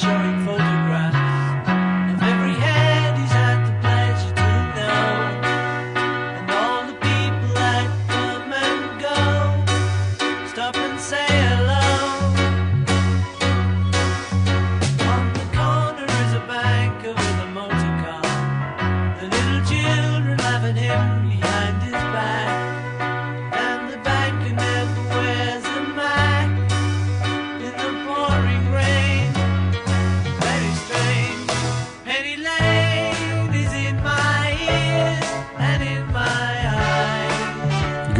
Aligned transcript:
showing 0.00 0.44
photographs 0.44 0.57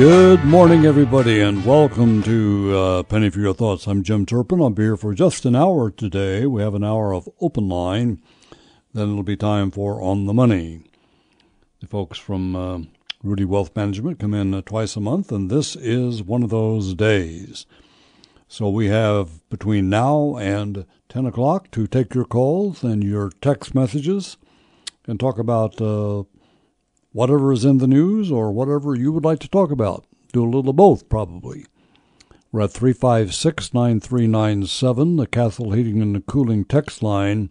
Good 0.08 0.42
morning, 0.46 0.86
everybody, 0.86 1.42
and 1.42 1.66
welcome 1.66 2.22
to 2.22 2.74
uh, 2.74 3.02
Penny 3.02 3.28
for 3.28 3.40
Your 3.40 3.52
Thoughts. 3.52 3.86
I'm 3.86 4.02
Jim 4.02 4.24
Turpin. 4.24 4.58
I'll 4.58 4.70
be 4.70 4.84
here 4.84 4.96
for 4.96 5.12
just 5.12 5.44
an 5.44 5.54
hour 5.54 5.90
today. 5.90 6.46
We 6.46 6.62
have 6.62 6.74
an 6.74 6.82
hour 6.82 7.12
of 7.12 7.28
open 7.42 7.68
line. 7.68 8.22
Then 8.94 9.10
it'll 9.10 9.22
be 9.22 9.36
time 9.36 9.70
for 9.70 10.00
On 10.00 10.24
the 10.24 10.32
Money. 10.32 10.80
The 11.80 11.88
folks 11.88 12.16
from 12.16 12.56
uh, 12.56 12.78
Rudy 13.22 13.44
Wealth 13.44 13.76
Management 13.76 14.18
come 14.18 14.32
in 14.32 14.54
uh, 14.54 14.62
twice 14.62 14.96
a 14.96 15.00
month, 15.00 15.30
and 15.30 15.50
this 15.50 15.76
is 15.76 16.22
one 16.22 16.42
of 16.42 16.48
those 16.48 16.94
days. 16.94 17.66
So 18.48 18.70
we 18.70 18.86
have 18.86 19.46
between 19.50 19.90
now 19.90 20.38
and 20.38 20.86
10 21.10 21.26
o'clock 21.26 21.70
to 21.72 21.86
take 21.86 22.14
your 22.14 22.24
calls 22.24 22.82
and 22.82 23.04
your 23.04 23.28
text 23.42 23.74
messages 23.74 24.38
and 25.06 25.20
talk 25.20 25.38
about 25.38 25.78
uh, 25.82 26.22
whatever 27.12 27.52
is 27.52 27.64
in 27.64 27.78
the 27.78 27.86
news 27.86 28.30
or 28.30 28.52
whatever 28.52 28.94
you 28.94 29.12
would 29.12 29.24
like 29.24 29.38
to 29.40 29.48
talk 29.48 29.70
about. 29.70 30.04
Do 30.32 30.44
a 30.44 30.46
little 30.46 30.70
of 30.70 30.76
both, 30.76 31.08
probably. 31.08 31.66
We're 32.52 32.62
at 32.62 32.72
356 32.72 33.74
9397. 33.74 35.16
The 35.16 35.26
Castle 35.26 35.72
Heating 35.72 36.00
and 36.00 36.24
Cooling 36.26 36.64
text 36.64 37.02
line 37.02 37.50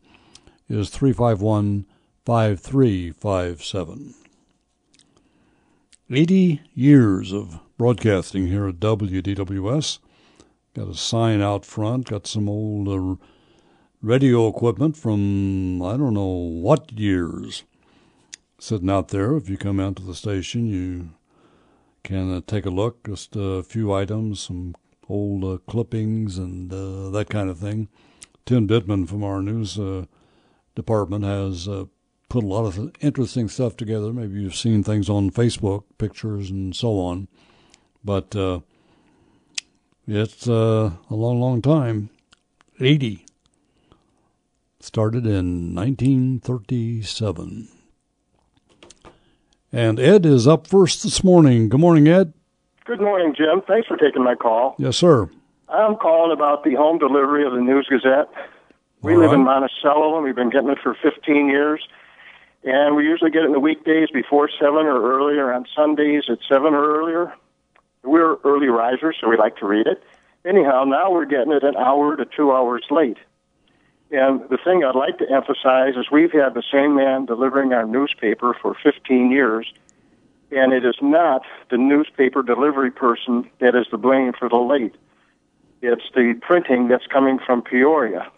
is 0.69 0.89
351 0.89 1.86
5357. 2.25 4.14
80 6.09 6.61
years 6.73 7.33
of 7.33 7.59
broadcasting 7.77 8.47
here 8.47 8.67
at 8.67 8.80
WDWS. 8.80 9.99
Got 10.73 10.89
a 10.89 10.94
sign 10.95 11.42
out 11.42 11.66
front, 11.66 12.09
got 12.09 12.27
some 12.27 12.47
old 12.47 12.88
uh, 12.88 13.23
radio 14.02 14.47
equipment 14.47 14.95
from 14.95 15.81
I 15.81 15.97
don't 15.97 16.14
know 16.14 16.27
what 16.27 16.92
years 16.94 17.64
sitting 18.59 18.89
out 18.89 19.09
there. 19.09 19.36
If 19.36 19.50
you 19.50 19.58
come 19.58 19.80
out 19.80 19.95
to 19.97 20.03
the 20.03 20.16
station, 20.16 20.67
you 20.67 21.11
can 22.03 22.33
uh, 22.33 22.41
take 22.45 22.66
a 22.66 22.72
look. 22.72 23.05
Just 23.05 23.36
a 23.36 23.64
few 23.64 23.94
items, 23.94 24.39
some 24.39 24.75
old 25.09 25.44
uh, 25.44 25.58
clippings 25.67 26.38
and 26.38 26.72
uh, 26.72 27.09
that 27.09 27.30
kind 27.30 27.49
of 27.49 27.59
thing. 27.59 27.89
Tim 28.45 28.67
Dittman 28.67 29.08
from 29.08 29.23
our 29.23 29.41
news 29.41 29.77
uh, 29.77 30.05
department 30.75 31.25
has 31.25 31.67
uh, 31.67 31.86
put 32.30 32.44
a 32.44 32.47
lot 32.47 32.66
of 32.66 32.91
interesting 33.02 33.49
stuff 33.49 33.77
together. 33.77 34.14
Maybe 34.14 34.41
you've 34.41 34.55
seen 34.55 34.83
things 34.83 35.09
on 35.09 35.31
Facebook, 35.31 35.83
pictures 35.97 36.49
and 36.49 36.75
so 36.75 36.99
on. 36.99 37.27
But 38.03 38.36
uh, 38.36 38.61
it's 40.08 40.47
a 40.47 40.97
long, 41.09 41.39
long 41.39 41.61
time. 41.61 42.09
80. 42.80 43.25
Started 44.80 45.25
in 45.25 45.75
1937. 45.75 47.77
And 49.72 50.00
Ed 50.00 50.26
is 50.26 50.48
up 50.48 50.66
first 50.66 51.04
this 51.04 51.23
morning. 51.23 51.70
Good 51.70 51.80
morning, 51.80 52.08
Ed. 52.08 52.33
Good 52.86 53.02
morning, 53.02 53.36
Jim. 53.36 53.61
Thanks 53.67 53.88
for 53.88 53.98
taking 53.98 54.23
my 54.23 54.36
call. 54.36 54.76
Yes, 54.80 54.95
sir. 54.95 55.30
I'm 55.67 55.98
calling 55.98 56.32
about 56.32 56.64
the 56.64 56.76
home 56.76 56.98
delivery 56.98 57.45
of 57.45 57.52
the 57.52 57.60
News 57.60 57.88
Gazette. 57.89 58.30
We 59.02 59.14
All 59.14 59.20
live 59.20 59.33
in. 59.33 59.44
Monticello, 59.44 60.16
and 60.16 60.23
we've 60.23 60.36
been 60.36 60.50
getting 60.50 60.70
it 60.70 60.77
for 60.82 60.95
15 61.02 61.50
years. 61.50 61.86
And 62.64 62.95
we 62.95 63.04
usually 63.04 63.30
get 63.30 63.44
it 63.44 63.48
in 63.48 63.52
the 63.52 63.60
weekdays 63.60 64.10
before 64.11 64.50
7 64.50 64.73
or 64.73 65.17
earlier, 65.17 65.54
on 65.54 65.66
Sundays 65.76 66.23
at 66.30 66.39
7 66.48 66.73
or 66.73 67.00
earlier. 67.00 67.33
We're 68.04 68.38
early 68.45 68.67
risers, 68.67 69.17
so 69.20 69.30
we 69.30 69.36
like 69.36 69.58
to 69.58 69.66
read 69.66 69.86
it. 69.86 70.02
Anyhow, 70.45 70.86
now 70.86 71.11
we're 71.11 71.26
getting 71.26 71.52
it 71.52 71.64
an 71.64 71.76
hour 71.76 72.16
to 72.16 72.26
two 72.26 72.54
hours 72.54 72.86
late. 72.89 73.17
And 74.12 74.42
the 74.50 74.58
thing 74.64 74.84
I'd 74.84 74.95
like 74.95 75.18
to 75.18 75.30
emphasize 75.30 75.95
is 75.98 76.10
we've 76.12 76.32
had 76.32 76.54
the 76.54 76.64
same 76.72 76.95
man 76.95 77.26
delivering 77.26 77.73
our 77.73 77.86
newspaper 77.86 78.56
for 78.62 78.73
15 78.82 79.32
years, 79.32 79.72
and 80.52 80.72
it 80.72 80.86
is 80.86 80.95
not 81.02 81.44
the 81.70 81.78
newspaper 81.78 82.42
delivery 82.42 82.92
person 82.92 83.50
that 83.60 83.76
is 83.76 83.86
to 83.88 83.98
blame 83.98 84.32
for 84.32 84.48
the 84.48 84.58
late. 84.58 84.95
It's 85.82 86.10
the 86.16 86.40
printing 86.42 86.88
that's 86.88 87.06
coming 87.08 87.38
from 87.45 87.62
Peoria. 87.62 88.32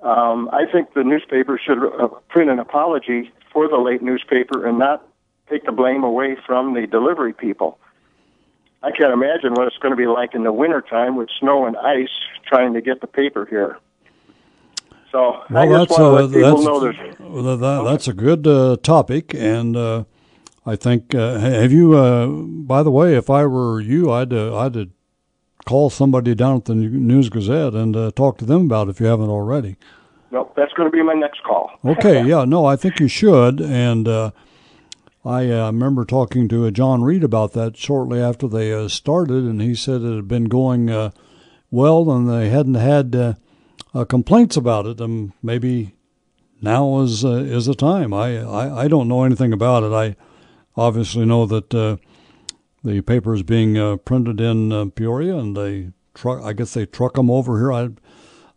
Um, 0.00 0.50
I 0.52 0.66
think 0.70 0.94
the 0.94 1.04
newspaper 1.04 1.60
should 1.64 1.78
uh, 1.78 2.08
print 2.28 2.50
an 2.50 2.58
apology 2.58 3.30
for 3.52 3.68
the 3.68 3.76
late 3.76 4.02
newspaper 4.02 4.66
and 4.66 4.78
not 4.78 5.06
take 5.48 5.64
the 5.64 5.72
blame 5.72 6.02
away 6.02 6.36
from 6.44 6.74
the 6.74 6.88
delivery 6.88 7.32
people. 7.32 7.78
I 8.82 8.90
can't 8.90 9.12
imagine 9.12 9.54
what 9.54 9.68
it's 9.68 9.78
going 9.78 9.92
to 9.92 9.96
be 9.96 10.08
like 10.08 10.34
in 10.34 10.42
the 10.42 10.52
wintertime 10.52 11.14
with 11.14 11.28
snow 11.38 11.66
and 11.66 11.76
ice 11.76 12.10
trying 12.44 12.74
to 12.74 12.80
get 12.80 13.00
the 13.00 13.06
paper 13.06 13.46
here. 13.48 13.78
So 15.12 15.18
I 15.50 15.66
Well, 15.66 15.86
just 15.86 15.90
that's 15.90 16.00
want 16.00 16.00
to 16.00 16.04
a, 16.04 16.12
let 16.22 16.32
people 16.32 16.50
that's, 16.56 16.64
know 16.66 16.80
there's 16.80 17.18
well, 17.20 17.56
that, 17.58 17.90
that's 17.90 18.08
a 18.08 18.14
good 18.14 18.46
uh, 18.46 18.76
topic, 18.82 19.34
and 19.34 19.76
uh, 19.76 20.04
I 20.66 20.74
think 20.76 21.14
uh, 21.14 21.38
have 21.38 21.70
you. 21.70 21.94
Uh, 21.94 22.26
by 22.26 22.82
the 22.82 22.90
way, 22.90 23.14
if 23.14 23.28
I 23.30 23.44
were 23.46 23.80
you, 23.80 24.10
I'd 24.10 24.32
uh, 24.32 24.56
I'd 24.56 24.76
uh, 24.76 24.84
call 25.66 25.90
somebody 25.90 26.34
down 26.34 26.56
at 26.56 26.64
the 26.64 26.74
News 26.74 27.28
Gazette 27.28 27.74
and 27.74 27.94
uh, 27.94 28.10
talk 28.12 28.38
to 28.38 28.44
them 28.44 28.62
about 28.62 28.88
it 28.88 28.92
if 28.92 29.00
you 29.00 29.06
haven't 29.06 29.28
already. 29.30 29.76
no, 30.30 30.50
that's 30.56 30.72
going 30.72 30.90
to 30.90 30.96
be 30.96 31.02
my 31.02 31.12
next 31.14 31.42
call. 31.44 31.70
Okay, 31.84 32.24
yeah, 32.24 32.44
no, 32.44 32.64
I 32.64 32.76
think 32.76 32.98
you 32.98 33.06
should, 33.08 33.60
and 33.60 34.08
uh, 34.08 34.30
I 35.24 35.50
uh, 35.50 35.66
remember 35.66 36.04
talking 36.04 36.48
to 36.48 36.66
uh, 36.66 36.70
John 36.70 37.02
Reed 37.02 37.22
about 37.22 37.52
that 37.52 37.76
shortly 37.76 38.20
after 38.20 38.48
they 38.48 38.72
uh, 38.72 38.88
started, 38.88 39.44
and 39.44 39.60
he 39.60 39.74
said 39.74 40.00
it 40.02 40.16
had 40.16 40.26
been 40.28 40.46
going 40.46 40.88
uh, 40.90 41.10
well, 41.70 42.10
and 42.10 42.28
they 42.30 42.48
hadn't 42.48 42.74
had 42.74 43.36
uh, 43.94 44.04
complaints 44.04 44.56
about 44.56 44.86
it, 44.86 45.00
and 45.00 45.32
maybe 45.42 45.94
now 46.60 47.00
is 47.00 47.24
uh, 47.24 47.30
is 47.30 47.66
the 47.66 47.74
time. 47.74 48.12
I, 48.14 48.38
I 48.38 48.84
I 48.84 48.88
don't 48.88 49.08
know 49.08 49.24
anything 49.24 49.52
about 49.52 49.82
it. 49.82 49.92
I 49.92 50.16
obviously 50.76 51.26
know 51.26 51.46
that 51.46 51.74
uh, 51.74 51.96
the 52.84 53.00
paper 53.02 53.34
is 53.34 53.42
being 53.42 53.78
uh, 53.78 53.96
printed 53.96 54.40
in 54.40 54.72
uh, 54.72 54.86
Peoria, 54.86 55.36
and 55.36 55.56
they 55.56 55.90
truck. 56.14 56.42
I 56.42 56.52
guess 56.52 56.74
they 56.74 56.86
truck 56.86 57.14
them 57.14 57.30
over 57.30 57.58
here. 57.58 57.72
I 57.72 57.90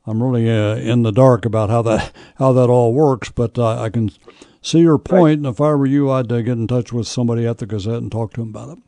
I'm 0.07 0.22
really 0.22 0.50
uh, 0.50 0.75
in 0.75 1.03
the 1.03 1.12
dark 1.12 1.45
about 1.45 1.69
how 1.69 1.81
that 1.84 2.13
how 2.35 2.53
that 2.53 2.69
all 2.69 2.94
works, 2.94 3.31
but 3.31 3.57
uh, 3.57 3.81
I 3.81 3.90
can 3.90 4.12
see 4.62 4.79
your 4.79 4.97
point. 4.97 5.40
And 5.40 5.47
if 5.47 5.59
I 5.59 5.74
were 5.74 5.85
you, 5.85 6.12
I'd 6.12 6.31
uh, 6.31 6.41
get 6.41 6.57
in 6.57 6.68
touch 6.68 6.94
with 6.94 7.07
somebody 7.07 7.45
at 7.45 7.57
the 7.57 7.66
Gazette 7.66 8.01
and 8.01 8.12
talk 8.12 8.34
to 8.34 8.41
them 8.41 8.50
about 8.50 8.78
it. 8.78 8.84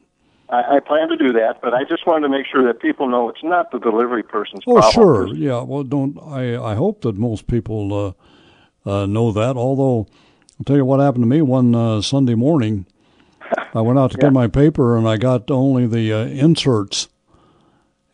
I, 0.49 0.77
I 0.77 0.79
plan 0.79 1.09
to 1.09 1.17
do 1.17 1.33
that, 1.33 1.59
but 1.61 1.73
I 1.73 1.83
just 1.83 2.05
wanted 2.07 2.21
to 2.27 2.29
make 2.29 2.45
sure 2.45 2.65
that 2.67 2.79
people 2.81 3.09
know 3.09 3.27
it's 3.29 3.43
not 3.43 3.71
the 3.71 3.79
delivery 3.79 4.23
person's 4.23 4.63
Oh, 4.67 4.75
problem. 4.75 4.93
sure, 4.93 5.35
yeah. 5.35 5.61
Well, 5.61 5.83
don't 5.83 6.17
I? 6.21 6.55
I 6.71 6.75
hope 6.75 7.01
that 7.01 7.15
most 7.17 7.47
people 7.47 8.15
uh, 8.85 8.89
uh, 8.89 9.05
know 9.05 9.31
that. 9.33 9.57
Although, 9.57 10.07
I'll 10.59 10.63
tell 10.65 10.77
you 10.77 10.85
what 10.85 10.99
happened 11.01 11.23
to 11.23 11.27
me 11.27 11.41
one 11.41 11.75
uh, 11.75 12.01
Sunday 12.01 12.35
morning. 12.35 12.85
I 13.73 13.81
went 13.81 13.99
out 13.99 14.11
to 14.11 14.17
get 14.23 14.31
my 14.33 14.47
paper 14.47 14.97
and 14.97 15.07
I 15.07 15.17
got 15.17 15.51
only 15.51 15.85
the 15.87 16.13
uh, 16.13 16.25
inserts, 16.25 17.09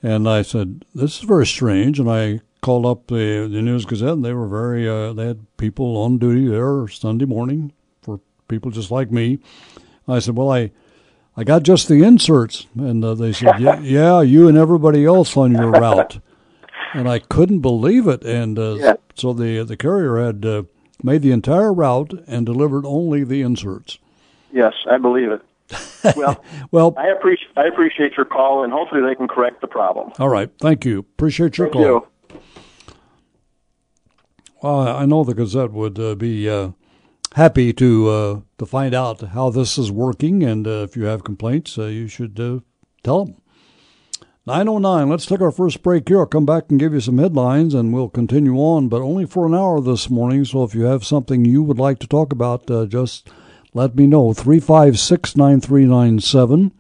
and 0.02 0.28
I 0.28 0.42
said, 0.42 0.86
"This 0.96 1.18
is 1.20 1.24
very 1.24 1.46
strange." 1.46 2.00
And 2.00 2.10
I 2.10 2.40
called 2.62 2.86
up 2.88 3.08
the 3.08 3.48
the 3.52 3.62
News 3.62 3.86
Gazette, 3.86 4.10
and 4.14 4.26
they 4.26 4.34
were 4.34 4.48
very. 4.48 4.90
Uh, 4.90 5.14
they 5.14 5.28
had 5.28 5.46
people 5.58 5.98
on 5.98 6.18
duty 6.18 6.48
there 6.48 6.88
Sunday 6.88 7.26
morning 7.26 7.74
for 8.02 8.20
people 8.48 8.72
just 8.72 8.90
like 8.90 9.12
me. 9.12 9.38
I 10.08 10.18
said, 10.18 10.36
"Well, 10.36 10.52
I." 10.52 10.72
I 11.36 11.44
got 11.44 11.64
just 11.64 11.88
the 11.88 12.04
inserts, 12.04 12.68
and 12.78 13.04
uh, 13.04 13.16
they 13.16 13.34
said, 13.34 13.60
yeah, 13.60 13.80
"Yeah, 13.82 14.22
you 14.22 14.48
and 14.48 14.58
everybody 14.58 15.04
else 15.06 15.36
on 15.36 15.52
your 15.54 15.72
route." 15.72 16.20
and 16.94 17.10
I 17.10 17.18
couldn't 17.20 17.60
believe 17.62 18.08
it. 18.08 18.24
And 18.24 18.60
uh, 18.60 18.76
Yeah. 18.76 18.94
so 19.16 19.34
the 19.34 19.64
the 19.64 19.76
carrier 19.78 20.18
had 20.24 20.46
uh, 20.46 20.64
made 21.02 21.24
the 21.24 21.32
entire 21.32 21.74
route 21.74 22.14
and 22.28 22.46
delivered 22.46 22.86
only 22.86 23.24
the 23.24 23.42
inserts. 23.42 23.98
Yes, 24.52 24.74
I 24.90 24.98
believe 24.98 25.30
it. 25.32 25.42
Well, 26.18 26.44
Well, 26.70 26.94
I 26.98 27.08
appreciate 27.08 27.50
I 27.58 27.66
appreciate 27.66 28.16
your 28.18 28.26
call, 28.26 28.64
and 28.64 28.72
hopefully 28.74 29.02
they 29.02 29.16
can 29.16 29.28
correct 29.28 29.62
the 29.62 29.68
problem. 29.68 30.12
all 30.20 30.30
right, 30.30 30.52
thank 30.60 30.86
you. 30.86 31.00
Appreciate 31.00 31.58
your 31.58 31.68
Thank 31.68 31.74
call. 31.74 31.82
you. 31.84 32.08
Well, 34.62 34.88
I 34.88 35.06
know 35.06 35.24
the 35.24 35.34
Gazette 35.34 35.72
would 35.72 36.00
uh, 36.00 36.16
be 36.16 36.50
uh, 36.50 36.70
happy 37.34 37.74
to 37.74 38.10
uh, 38.10 38.40
to 38.58 38.66
find 38.66 38.94
out 38.94 39.22
how 39.22 39.50
this 39.50 39.78
is 39.78 39.92
working, 39.92 40.44
and 40.44 40.68
uh, 40.68 40.84
if 40.84 40.96
you 40.96 41.06
have 41.06 41.24
complaints, 41.24 41.78
uh, 41.78 41.86
you 41.86 42.08
should 42.08 42.40
uh, 42.40 42.60
tell 43.04 43.26
them. 43.26 43.36
909. 44.46 45.10
Let's 45.10 45.26
take 45.26 45.40
our 45.40 45.52
first 45.52 45.82
break 45.84 46.10
here. 46.10 46.20
I'll 46.20 46.26
come 46.26 46.46
back 46.46 46.66
and 46.70 46.78
give 46.78 46.94
you 46.94 47.00
some 47.00 47.18
headlines 47.18 47.74
and 47.74 47.94
we'll 47.94 48.10
continue 48.10 48.58
on, 48.58 48.90
but 48.90 49.02
only 49.02 49.26
for 49.26 49.46
an 49.46 49.56
hour 49.56 49.80
this 49.80 50.10
morning. 50.10 50.44
So 50.44 50.66
if 50.66 50.76
you 50.76 50.84
have 50.84 51.06
something 51.06 51.46
you 51.46 51.64
would 51.64 51.80
like 51.80 52.00
to 52.00 52.08
talk 52.08 52.34
about, 52.34 52.70
uh, 52.70 52.86
just 52.86 53.30
let 53.74 53.96
me 53.96 54.06
know. 54.06 54.34
356 54.34 55.38
9397. 55.38 56.74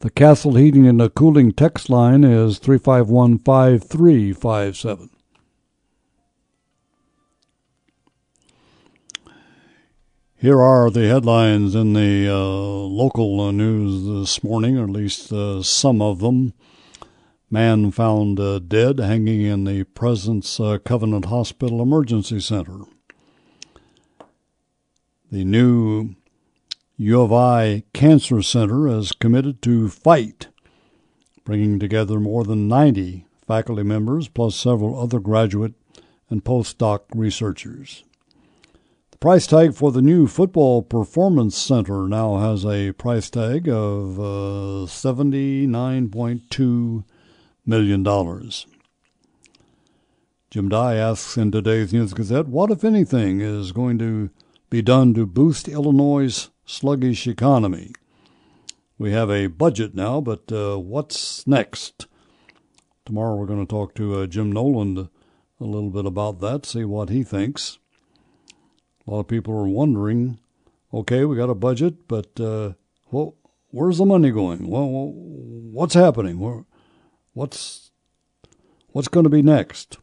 The 0.00 0.10
Castle 0.10 0.56
Heating 0.56 0.88
and 0.88 1.14
Cooling 1.14 1.52
text 1.52 1.88
line 1.88 2.24
is 2.24 2.58
351 2.58 3.38
5357. 3.38 5.10
Here 10.40 10.62
are 10.62 10.88
the 10.88 11.08
headlines 11.08 11.74
in 11.74 11.94
the 11.94 12.28
uh, 12.28 12.38
local 12.38 13.40
uh, 13.40 13.50
news 13.50 14.06
this 14.06 14.44
morning, 14.44 14.78
or 14.78 14.84
at 14.84 14.90
least 14.90 15.32
uh, 15.32 15.64
some 15.64 16.00
of 16.00 16.20
them. 16.20 16.52
Man 17.50 17.90
found 17.90 18.38
uh, 18.38 18.60
dead 18.60 19.00
hanging 19.00 19.40
in 19.40 19.64
the 19.64 19.82
Presence 19.82 20.60
uh, 20.60 20.78
Covenant 20.78 21.24
Hospital 21.24 21.82
Emergency 21.82 22.38
Center. 22.38 22.82
The 25.32 25.42
new 25.42 26.14
U 26.98 27.20
of 27.20 27.32
I 27.32 27.82
Cancer 27.92 28.40
Center 28.40 28.86
is 28.86 29.10
committed 29.10 29.60
to 29.62 29.88
fight, 29.88 30.46
bringing 31.44 31.80
together 31.80 32.20
more 32.20 32.44
than 32.44 32.68
90 32.68 33.26
faculty 33.44 33.82
members 33.82 34.28
plus 34.28 34.54
several 34.54 35.00
other 35.00 35.18
graduate 35.18 35.74
and 36.30 36.44
postdoc 36.44 37.00
researchers. 37.12 38.04
Price 39.20 39.48
tag 39.48 39.74
for 39.74 39.90
the 39.90 40.00
new 40.00 40.28
Football 40.28 40.80
Performance 40.80 41.58
Center 41.58 42.06
now 42.06 42.36
has 42.36 42.64
a 42.64 42.92
price 42.92 43.28
tag 43.28 43.68
of 43.68 44.20
uh, 44.20 44.86
79.2 44.86 47.04
million 47.66 48.04
dollars. 48.04 48.68
Jim 50.52 50.68
Dye 50.68 50.94
asks 50.94 51.36
in 51.36 51.50
today's 51.50 51.92
News 51.92 52.14
Gazette, 52.14 52.46
what, 52.46 52.70
if 52.70 52.84
anything, 52.84 53.40
is 53.40 53.72
going 53.72 53.98
to 53.98 54.30
be 54.70 54.82
done 54.82 55.14
to 55.14 55.26
boost 55.26 55.66
Illinois' 55.66 56.48
sluggish 56.64 57.26
economy? 57.26 57.90
We 58.98 59.10
have 59.10 59.32
a 59.32 59.48
budget 59.48 59.96
now, 59.96 60.20
but 60.20 60.52
uh, 60.52 60.76
what's 60.76 61.44
next? 61.44 62.06
Tomorrow 63.04 63.34
we're 63.34 63.46
going 63.46 63.66
to 63.66 63.68
talk 63.68 63.96
to 63.96 64.20
uh, 64.20 64.26
Jim 64.26 64.52
Noland 64.52 64.96
a 64.96 65.64
little 65.64 65.90
bit 65.90 66.06
about 66.06 66.38
that, 66.38 66.64
see 66.64 66.84
what 66.84 67.08
he 67.08 67.24
thinks. 67.24 67.80
A 69.08 69.10
lot 69.10 69.20
of 69.20 69.28
people 69.28 69.54
are 69.54 69.66
wondering, 69.66 70.38
okay, 70.92 71.24
we 71.24 71.34
got 71.34 71.48
a 71.48 71.54
budget, 71.54 72.06
but 72.08 72.38
uh, 72.38 72.74
well, 73.10 73.36
where's 73.70 73.96
the 73.96 74.04
money 74.04 74.30
going? 74.30 74.68
Well, 74.68 74.86
what's 74.86 75.94
happening? 75.94 76.66
What's 77.32 77.90
what's 78.88 79.08
going 79.08 79.24
to 79.24 79.30
be 79.30 79.40
next? 79.40 79.96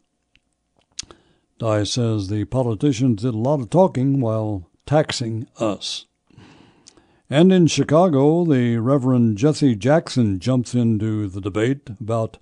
Dye 1.58 1.84
says 1.84 2.26
the 2.26 2.46
politicians 2.46 3.22
did 3.22 3.32
a 3.32 3.38
lot 3.38 3.60
of 3.60 3.70
talking 3.70 4.20
while 4.20 4.68
taxing 4.86 5.46
us. 5.60 6.06
And 7.30 7.52
in 7.52 7.68
Chicago, 7.68 8.44
the 8.44 8.78
Reverend 8.78 9.38
Jesse 9.38 9.76
Jackson 9.76 10.40
jumps 10.40 10.74
into 10.74 11.28
the 11.28 11.40
debate 11.40 11.90
about 12.00 12.38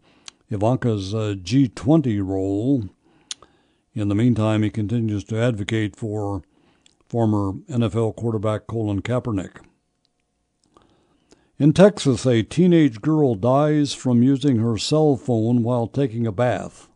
Ivanka's 0.49 1.15
uh, 1.15 1.35
G20 1.39 2.27
role. 2.27 2.89
In 3.93 4.09
the 4.09 4.15
meantime, 4.15 4.63
he 4.63 4.71
continues 4.71 5.25
to 5.25 5.39
advocate 5.39 5.95
for 5.95 6.43
former 7.07 7.53
NFL 7.69 8.17
quarterback 8.17 8.67
Colin 8.67 9.03
Kaepernick. 9.03 9.59
In 11.57 11.73
Texas, 11.73 12.27
a 12.27 12.43
teenage 12.43 13.01
girl 13.01 13.37
dies 13.37 13.95
from 13.95 14.23
using 14.23 14.59
her 14.59 14.77
cell 14.77 15.17
phone 15.17 15.63
while 15.63 15.87
taking 15.87 16.27
a 16.27 16.33
bath. 16.33 16.89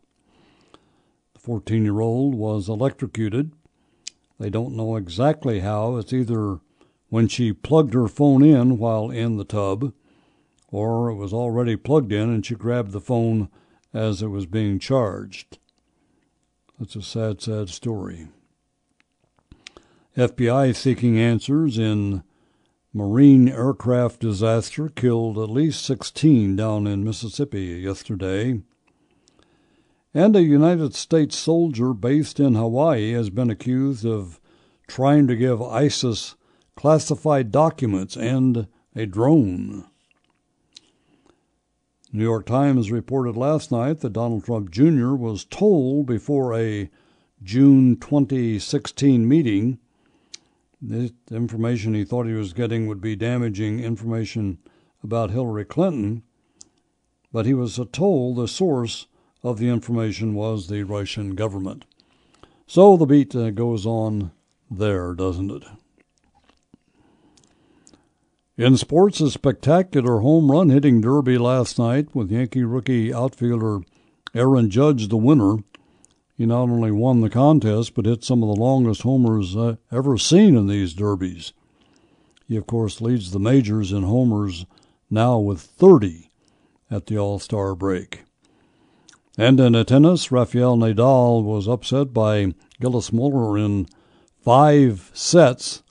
The 1.34 1.40
14 1.40 1.84
year 1.84 2.00
old 2.00 2.34
was 2.34 2.68
electrocuted. 2.68 3.52
They 4.40 4.50
don't 4.50 4.76
know 4.76 4.96
exactly 4.96 5.60
how. 5.60 5.96
It's 5.96 6.12
either 6.12 6.58
when 7.08 7.28
she 7.28 7.52
plugged 7.52 7.94
her 7.94 8.08
phone 8.08 8.42
in 8.42 8.78
while 8.78 9.10
in 9.10 9.36
the 9.36 9.44
tub, 9.44 9.92
or 10.70 11.08
it 11.08 11.14
was 11.14 11.32
already 11.32 11.76
plugged 11.76 12.12
in 12.12 12.28
and 12.28 12.44
she 12.44 12.54
grabbed 12.54 12.90
the 12.92 13.00
phone 13.00 13.48
as 13.94 14.22
it 14.22 14.28
was 14.28 14.46
being 14.46 14.78
charged. 14.78 15.58
That's 16.78 16.96
a 16.96 17.02
sad, 17.02 17.40
sad 17.40 17.68
story. 17.68 18.28
FBI 20.18 20.74
seeking 20.74 21.16
answers 21.16 21.78
in 21.78 22.24
Marine 22.92 23.48
aircraft 23.48 24.18
disaster 24.18 24.88
killed 24.88 25.38
at 25.38 25.48
least 25.48 25.84
16 25.84 26.56
down 26.56 26.88
in 26.88 27.04
Mississippi 27.04 27.60
yesterday. 27.60 28.60
And 30.12 30.34
a 30.34 30.42
United 30.42 30.96
States 30.96 31.36
soldier 31.36 31.94
based 31.94 32.40
in 32.40 32.56
Hawaii 32.56 33.12
has 33.12 33.30
been 33.30 33.48
accused 33.48 34.04
of 34.04 34.40
trying 34.88 35.28
to 35.28 35.36
give 35.36 35.62
ISIS 35.62 36.34
classified 36.74 37.52
documents 37.52 38.16
and 38.16 38.66
a 38.96 39.06
drone. 39.06 39.84
New 42.12 42.24
York 42.24 42.44
Times 42.44 42.90
reported 42.90 43.36
last 43.36 43.70
night 43.70 44.00
that 44.00 44.14
Donald 44.14 44.44
Trump 44.44 44.72
Jr. 44.72 45.14
was 45.14 45.44
told 45.44 46.06
before 46.06 46.58
a 46.58 46.90
June 47.40 47.94
2016 47.94 49.28
meeting 49.28 49.78
the 50.80 51.12
information 51.30 51.94
he 51.94 52.04
thought 52.04 52.26
he 52.26 52.32
was 52.32 52.52
getting 52.52 52.86
would 52.86 53.00
be 53.00 53.16
damaging 53.16 53.80
information 53.80 54.58
about 55.02 55.30
Hillary 55.30 55.64
Clinton, 55.64 56.22
but 57.32 57.46
he 57.46 57.54
was 57.54 57.80
told 57.92 58.36
the 58.36 58.48
source 58.48 59.06
of 59.42 59.58
the 59.58 59.68
information 59.68 60.34
was 60.34 60.68
the 60.68 60.82
Russian 60.82 61.34
government. 61.34 61.84
So 62.66 62.96
the 62.96 63.06
beat 63.06 63.34
uh, 63.34 63.50
goes 63.50 63.86
on 63.86 64.32
there, 64.70 65.14
doesn't 65.14 65.50
it? 65.50 65.64
In 68.56 68.76
sports, 68.76 69.20
a 69.20 69.30
spectacular 69.30 70.18
home 70.18 70.50
run 70.50 70.68
hitting 70.68 71.00
derby 71.00 71.38
last 71.38 71.78
night 71.78 72.14
with 72.14 72.32
Yankee 72.32 72.64
rookie 72.64 73.14
outfielder 73.14 73.80
Aaron 74.34 74.68
Judge 74.68 75.08
the 75.08 75.16
winner. 75.16 75.58
He 76.38 76.46
not 76.46 76.70
only 76.70 76.92
won 76.92 77.20
the 77.20 77.28
contest, 77.28 77.94
but 77.94 78.06
hit 78.06 78.22
some 78.22 78.44
of 78.44 78.48
the 78.48 78.62
longest 78.62 79.02
homers 79.02 79.56
uh, 79.56 79.74
ever 79.90 80.16
seen 80.16 80.56
in 80.56 80.68
these 80.68 80.94
derbies. 80.94 81.52
He, 82.46 82.56
of 82.56 82.64
course, 82.64 83.00
leads 83.00 83.32
the 83.32 83.40
majors 83.40 83.90
in 83.90 84.04
homers 84.04 84.64
now 85.10 85.40
with 85.40 85.60
30 85.60 86.30
at 86.92 87.06
the 87.06 87.18
All 87.18 87.40
Star 87.40 87.74
break. 87.74 88.22
And 89.36 89.58
in 89.58 89.84
tennis, 89.84 90.30
Rafael 90.30 90.76
Nadal 90.76 91.42
was 91.42 91.66
upset 91.66 92.14
by 92.14 92.54
Gilles 92.80 93.12
Muller 93.12 93.58
in 93.58 93.88
five 94.40 95.10
sets. 95.12 95.82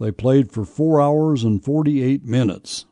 They 0.00 0.12
played 0.12 0.50
for 0.50 0.64
four 0.64 1.02
hours 1.02 1.44
and 1.44 1.62
48 1.62 2.24
minutes. 2.24 2.86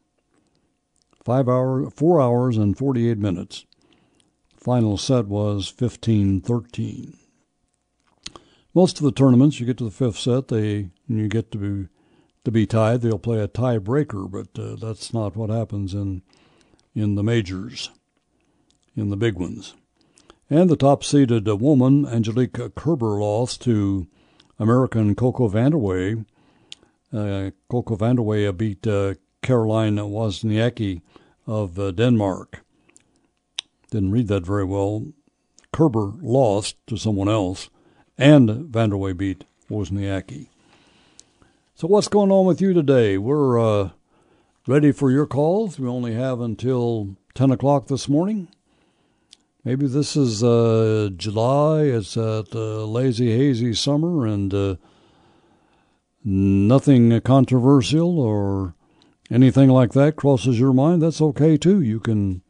Five 1.25 1.49
hour, 1.49 1.89
four 1.89 2.21
hours 2.21 2.59
and 2.59 2.77
48 2.77 3.17
minutes. 3.17 3.65
Final 4.59 4.97
set 4.97 5.27
was 5.27 5.69
15 5.69 6.41
13. 6.41 7.17
Most 8.75 8.99
of 8.99 9.05
the 9.05 9.13
tournaments, 9.13 9.61
you 9.61 9.67
get 9.67 9.79
to 9.79 9.85
the 9.85 9.91
fifth 9.91 10.19
set, 10.19 10.49
they 10.49 10.91
you 11.09 11.29
get 11.29 11.53
to 11.53 11.59
be 11.59 11.89
to 12.45 12.51
be 12.51 12.67
tied. 12.67 13.01
They'll 13.01 13.19
play 13.19 13.39
a 13.41 13.49
tiebreaker, 13.49 14.29
but 14.31 14.61
uh, 14.61 14.75
that's 14.75 15.15
not 15.15 15.37
what 15.37 15.51
happens 15.51 15.95
in 15.95 16.23
in 16.95 17.15
the 17.15 17.23
majors, 17.23 17.91
in 18.97 19.11
the 19.11 19.17
big 19.17 19.35
ones. 19.35 19.75
And 20.51 20.69
the 20.69 20.77
top-seeded 20.77 21.49
uh, 21.49 21.57
woman, 21.57 22.07
Angelique 22.07 22.75
Kerber, 22.75 23.21
lost 23.21 23.61
to 23.63 24.09
American 24.59 25.15
Coco 25.15 25.49
Vandeweghe. 25.49 26.25
Uh, 27.13 27.51
Coco 27.69 27.97
Vandeweghe 27.97 28.57
beat 28.57 28.87
uh, 28.87 29.15
Caroline 29.43 29.97
Wozniacki 29.97 31.03
of 31.47 31.79
uh, 31.79 31.93
Denmark 31.93 32.65
didn't 33.91 34.13
read 34.13 34.29
that 34.29 34.47
very 34.47 34.65
well. 34.65 35.13
Kerber 35.73 36.13
lost 36.21 36.77
to 36.87 36.97
someone 36.97 37.29
else, 37.29 37.71
and 38.17 38.49
Vandeweghe 38.49 39.17
beat 39.17 39.45
Wozniacki. 39.71 40.49
So 41.75 41.87
what's 41.87 42.09
going 42.09 42.33
on 42.33 42.47
with 42.47 42.61
you 42.61 42.73
today? 42.73 43.19
We're 43.19 43.59
uh, 43.59 43.91
ready 44.67 44.93
for 44.93 45.11
your 45.11 45.27
calls. 45.27 45.79
We 45.79 45.89
only 45.89 46.15
have 46.15 46.41
until 46.41 47.17
10 47.35 47.51
o'clock 47.51 47.87
this 47.87 48.09
morning. 48.09 48.49
Maybe 49.65 49.87
this 49.87 50.17
is 50.17 50.43
uh, 50.43 51.11
July. 51.17 51.83
It's 51.83 52.15
that 52.15 52.49
uh, 52.55 52.85
lazy, 52.85 53.37
hazy 53.37 53.75
summer, 53.75 54.27
and 54.27 54.53
uh, 54.55 54.77
nothing 56.25 57.21
controversial 57.21 58.19
or 58.19 58.75
anything 59.31 59.69
like 59.69 59.93
that 59.93 60.17
crosses 60.17 60.59
your 60.59 60.73
mind. 60.73 61.03
That's 61.03 61.21
okay 61.21 61.57
too. 61.57 61.81
You 61.81 62.01
can 62.01 62.43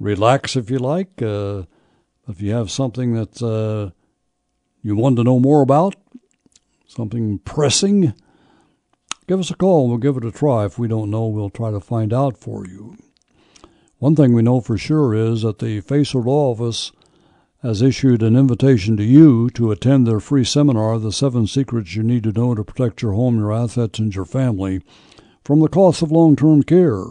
relax 0.00 0.56
if 0.56 0.70
you 0.70 0.78
like. 0.78 1.22
Uh, 1.22 1.64
if 2.28 2.40
you 2.40 2.52
have 2.52 2.70
something 2.70 3.14
that 3.14 3.42
uh, 3.42 3.90
you 4.82 4.96
want 4.96 5.16
to 5.16 5.24
know 5.24 5.38
more 5.38 5.62
about, 5.62 5.94
something 6.86 7.38
pressing, 7.40 8.14
give 9.26 9.40
us 9.40 9.50
a 9.50 9.56
call. 9.56 9.88
We'll 9.88 9.98
give 9.98 10.16
it 10.16 10.24
a 10.24 10.30
try. 10.30 10.64
If 10.64 10.78
we 10.78 10.88
don't 10.88 11.10
know, 11.10 11.26
we'll 11.26 11.50
try 11.50 11.70
to 11.70 11.80
find 11.80 12.12
out 12.12 12.38
for 12.38 12.66
you. 12.66 12.96
One 13.98 14.16
thing 14.16 14.34
we 14.34 14.42
know 14.42 14.60
for 14.60 14.76
sure 14.76 15.14
is 15.14 15.42
that 15.42 15.58
the 15.58 15.80
FACER 15.80 16.18
Law 16.18 16.52
Office 16.52 16.92
has 17.62 17.80
issued 17.80 18.22
an 18.22 18.36
invitation 18.36 18.96
to 18.98 19.02
you 19.02 19.48
to 19.50 19.70
attend 19.70 20.06
their 20.06 20.20
free 20.20 20.44
seminar, 20.44 20.98
The 20.98 21.12
Seven 21.12 21.46
Secrets 21.46 21.94
You 21.94 22.02
Need 22.02 22.24
to 22.24 22.32
Know 22.32 22.54
to 22.54 22.62
Protect 22.62 23.00
Your 23.00 23.12
Home, 23.12 23.38
Your 23.38 23.54
Assets, 23.54 23.98
and 23.98 24.14
Your 24.14 24.26
Family 24.26 24.82
from 25.42 25.60
the 25.60 25.68
Cost 25.68 26.02
of 26.02 26.12
Long 26.12 26.36
Term 26.36 26.62
Care. 26.62 27.04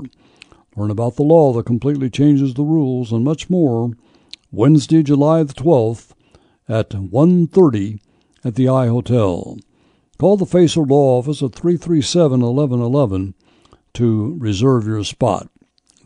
Learn 0.75 0.91
about 0.91 1.15
the 1.15 1.23
law 1.23 1.53
that 1.53 1.65
completely 1.65 2.09
changes 2.09 2.53
the 2.53 2.63
rules 2.63 3.11
and 3.11 3.23
much 3.23 3.49
more 3.49 3.91
Wednesday, 4.51 5.03
July 5.03 5.43
the 5.43 5.53
12th 5.53 6.13
at 6.67 6.89
1.30 6.89 7.99
at 8.43 8.55
the 8.55 8.69
I 8.69 8.87
Hotel. 8.87 9.57
Call 10.17 10.37
the 10.37 10.45
FACER 10.45 10.81
Law 10.81 11.19
Office 11.19 11.41
at 11.43 11.53
337 11.53 12.41
1111 12.41 13.33
to 13.93 14.37
reserve 14.39 14.87
your 14.87 15.03
spot. 15.03 15.49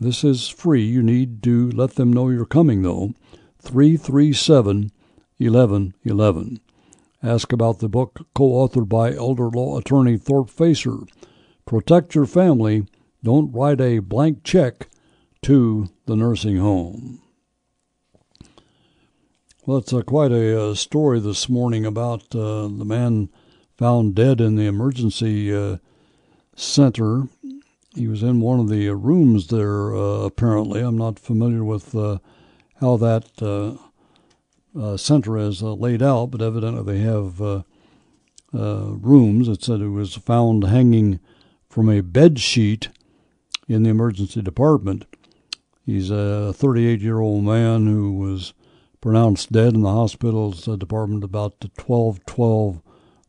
This 0.00 0.24
is 0.24 0.48
free. 0.48 0.84
You 0.84 1.02
need 1.02 1.42
to 1.44 1.70
let 1.70 1.94
them 1.94 2.12
know 2.12 2.28
you're 2.28 2.44
coming, 2.44 2.82
though. 2.82 3.14
337 3.60 4.92
1111. 5.38 6.60
Ask 7.22 7.52
about 7.52 7.80
the 7.80 7.88
book 7.88 8.26
co 8.34 8.44
authored 8.44 8.88
by 8.88 9.12
elder 9.12 9.50
law 9.50 9.78
attorney 9.78 10.16
Thorpe 10.16 10.50
Facer. 10.50 10.98
Protect 11.66 12.14
your 12.14 12.26
family. 12.26 12.86
Don't 13.22 13.52
write 13.52 13.80
a 13.80 13.98
blank 13.98 14.44
check 14.44 14.88
to 15.42 15.88
the 16.06 16.16
nursing 16.16 16.58
home. 16.58 17.20
Well, 19.66 19.78
it's 19.78 19.92
uh, 19.92 20.00
quite 20.02 20.32
a 20.32 20.70
uh, 20.70 20.74
story 20.74 21.20
this 21.20 21.48
morning 21.48 21.84
about 21.84 22.34
uh, 22.34 22.68
the 22.68 22.86
man 22.86 23.28
found 23.76 24.14
dead 24.14 24.40
in 24.40 24.56
the 24.56 24.66
emergency 24.66 25.54
uh, 25.54 25.76
center. 26.56 27.24
He 27.94 28.06
was 28.08 28.22
in 28.22 28.40
one 28.40 28.60
of 28.60 28.70
the 28.70 28.88
rooms 28.90 29.48
there, 29.48 29.94
uh, 29.94 30.20
apparently. 30.20 30.80
I'm 30.80 30.96
not 30.96 31.18
familiar 31.18 31.64
with 31.64 31.94
uh, 31.94 32.18
how 32.80 32.96
that 32.96 33.78
center 34.96 35.36
is 35.36 35.60
laid 35.60 36.02
out, 36.02 36.30
but 36.30 36.40
evidently 36.40 36.84
they 36.84 37.00
have 37.00 37.40
rooms. 38.52 39.48
It 39.48 39.62
said 39.62 39.80
it 39.80 39.88
was 39.88 40.14
found 40.14 40.64
hanging 40.64 41.20
from 41.68 41.90
a 41.90 42.00
bed 42.00 42.38
sheet 42.38 42.88
in 43.68 43.82
the 43.82 43.90
emergency 43.90 44.42
department. 44.42 45.04
He's 45.84 46.10
a 46.10 46.52
38 46.52 47.00
year 47.00 47.20
old 47.20 47.44
man 47.44 47.86
who 47.86 48.14
was 48.14 48.54
pronounced 49.00 49.52
dead 49.52 49.74
in 49.74 49.82
the 49.82 49.92
hospital's 49.92 50.66
uh, 50.66 50.76
department 50.76 51.22
about 51.22 51.60
12:12 51.60 52.82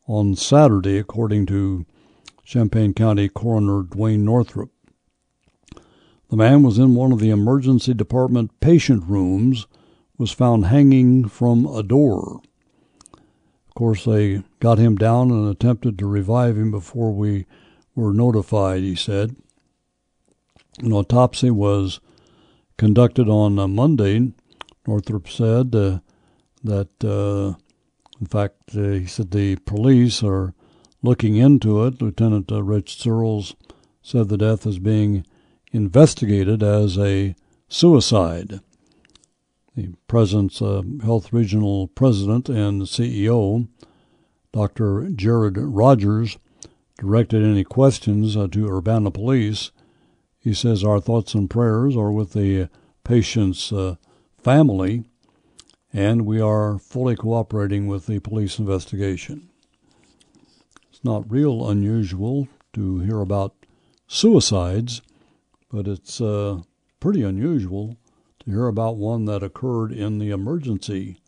on 0.08 0.34
Saturday, 0.34 0.98
according 0.98 1.46
to 1.46 1.86
Champaign 2.44 2.94
County 2.94 3.28
Coroner 3.28 3.82
Duane 3.82 4.24
Northrup. 4.24 4.70
The 6.30 6.36
man 6.36 6.62
was 6.62 6.78
in 6.78 6.94
one 6.94 7.12
of 7.12 7.20
the 7.20 7.30
emergency 7.30 7.94
department 7.94 8.58
patient 8.60 9.04
rooms, 9.06 9.66
was 10.18 10.32
found 10.32 10.66
hanging 10.66 11.28
from 11.28 11.66
a 11.66 11.82
door. 11.82 12.40
Of 13.14 13.74
course, 13.74 14.04
they 14.04 14.42
got 14.58 14.78
him 14.78 14.96
down 14.96 15.30
and 15.30 15.48
attempted 15.48 15.98
to 15.98 16.06
revive 16.06 16.56
him 16.56 16.70
before 16.70 17.12
we 17.12 17.46
were 17.94 18.12
notified, 18.12 18.82
he 18.82 18.94
said. 18.94 19.36
An 20.78 20.92
autopsy 20.92 21.50
was 21.50 22.00
conducted 22.76 23.28
on 23.28 23.58
uh, 23.58 23.68
Monday 23.68 24.32
Northrup 24.86 25.28
said 25.28 25.74
uh, 25.74 26.00
that, 26.64 26.88
uh, 27.04 27.56
in 28.20 28.26
fact, 28.26 28.74
uh, 28.74 28.80
he 28.80 29.06
said 29.06 29.30
the 29.30 29.56
police 29.56 30.22
are 30.22 30.54
looking 31.02 31.36
into 31.36 31.84
it. 31.84 32.00
Lieutenant 32.00 32.50
uh, 32.50 32.62
Rich 32.62 33.00
Searles 33.00 33.54
said 34.02 34.28
the 34.28 34.36
death 34.36 34.66
is 34.66 34.78
being 34.78 35.24
investigated 35.72 36.62
as 36.62 36.98
a 36.98 37.34
suicide. 37.68 38.60
The 39.76 39.94
Presence 40.08 40.60
uh, 40.60 40.82
Health 41.04 41.32
Regional 41.32 41.86
President 41.88 42.48
and 42.48 42.82
CEO, 42.82 43.68
Dr. 44.52 45.08
Jared 45.10 45.56
Rogers, 45.56 46.38
directed 46.98 47.44
any 47.44 47.64
questions 47.64 48.34
to 48.34 48.68
Urbana 48.68 49.10
Police. 49.10 49.70
He 50.40 50.54
says 50.54 50.82
our 50.82 51.00
thoughts 51.00 51.34
and 51.34 51.50
prayers 51.50 51.96
are 51.96 52.10
with 52.10 52.32
the 52.32 52.70
patient's 53.04 53.72
uh, 53.72 53.96
family, 54.38 55.04
and 55.92 56.24
we 56.24 56.40
are 56.40 56.78
fully 56.78 57.14
cooperating 57.14 57.86
with 57.86 58.06
the 58.06 58.20
police 58.20 58.58
investigation. 58.58 59.50
It's 60.90 61.04
not 61.04 61.30
real 61.30 61.68
unusual 61.68 62.48
to 62.72 63.00
hear 63.00 63.20
about 63.20 63.54
suicides, 64.06 65.02
but 65.70 65.86
it's 65.86 66.20
uh, 66.22 66.62
pretty 67.00 67.22
unusual 67.22 67.98
to 68.40 68.50
hear 68.50 68.66
about 68.66 68.96
one 68.96 69.26
that 69.26 69.42
occurred 69.42 69.92
in 69.92 70.18
the 70.18 70.30
emergency 70.30 71.20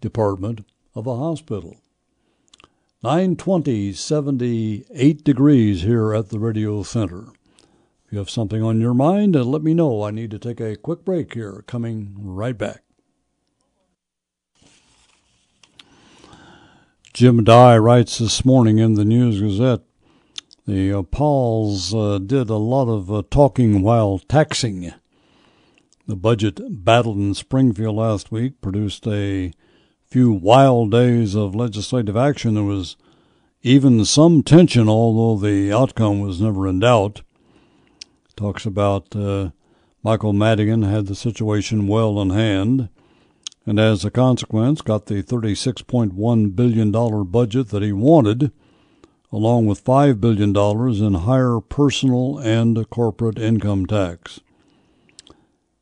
department 0.00 0.64
of 0.94 1.06
a 1.06 1.16
hospital. 1.16 1.76
920, 3.04 3.92
78 3.92 5.22
degrees 5.22 5.82
here 5.82 6.12
at 6.12 6.30
the 6.30 6.40
radio 6.40 6.82
center. 6.82 7.28
If 8.08 8.12
you 8.12 8.18
have 8.20 8.30
something 8.30 8.62
on 8.62 8.80
your 8.80 8.94
mind, 8.94 9.36
uh, 9.36 9.44
let 9.44 9.62
me 9.62 9.74
know. 9.74 10.02
I 10.02 10.10
need 10.10 10.30
to 10.30 10.38
take 10.38 10.60
a 10.60 10.76
quick 10.76 11.04
break 11.04 11.34
here. 11.34 11.62
Coming 11.66 12.14
right 12.16 12.56
back. 12.56 12.82
Jim 17.12 17.44
Dye 17.44 17.76
writes 17.76 18.16
this 18.16 18.46
morning 18.46 18.78
in 18.78 18.94
the 18.94 19.04
News 19.04 19.42
Gazette 19.42 19.82
the 20.66 20.92
uh, 20.92 21.02
pols 21.02 21.94
uh, 21.94 22.16
did 22.18 22.48
a 22.48 22.56
lot 22.56 22.88
of 22.88 23.12
uh, 23.12 23.22
talking 23.30 23.82
while 23.82 24.18
taxing. 24.18 24.92
The 26.06 26.16
budget 26.16 26.60
battle 26.82 27.12
in 27.12 27.34
Springfield 27.34 27.96
last 27.96 28.32
week 28.32 28.62
produced 28.62 29.06
a 29.06 29.52
few 30.06 30.32
wild 30.32 30.90
days 30.90 31.34
of 31.34 31.54
legislative 31.54 32.16
action. 32.16 32.54
There 32.54 32.64
was 32.64 32.96
even 33.62 34.06
some 34.06 34.42
tension, 34.42 34.88
although 34.88 35.38
the 35.38 35.70
outcome 35.72 36.20
was 36.20 36.40
never 36.40 36.66
in 36.66 36.80
doubt 36.80 37.20
talks 38.38 38.64
about 38.64 39.16
uh, 39.16 39.50
Michael 40.04 40.32
Madigan 40.32 40.82
had 40.82 41.06
the 41.06 41.16
situation 41.16 41.88
well 41.88 42.22
in 42.22 42.30
hand, 42.30 42.88
and 43.66 43.80
as 43.80 44.04
a 44.04 44.12
consequence, 44.12 44.80
got 44.80 45.06
the 45.06 45.24
$36.1 45.24 46.54
billion 46.54 46.92
budget 47.24 47.68
that 47.70 47.82
he 47.82 47.92
wanted, 47.92 48.52
along 49.32 49.66
with 49.66 49.84
$5 49.84 50.20
billion 50.20 50.56
in 51.04 51.20
higher 51.24 51.58
personal 51.60 52.38
and 52.38 52.88
corporate 52.90 53.40
income 53.40 53.86
tax. 53.86 54.38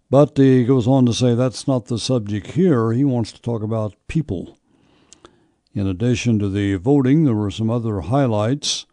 But 0.08 0.38
he 0.38 0.64
goes 0.64 0.88
on 0.88 1.04
to 1.06 1.12
say 1.12 1.34
that's 1.34 1.68
not 1.68 1.86
the 1.86 1.98
subject 1.98 2.52
here. 2.52 2.92
He 2.92 3.04
wants 3.04 3.32
to 3.32 3.42
talk 3.42 3.62
about 3.62 3.94
people. 4.08 4.56
In 5.74 5.86
addition 5.86 6.38
to 6.38 6.48
the 6.48 6.76
voting, 6.76 7.24
there 7.24 7.34
were 7.34 7.50
some 7.50 7.68
other 7.68 8.00
highlights. 8.00 8.86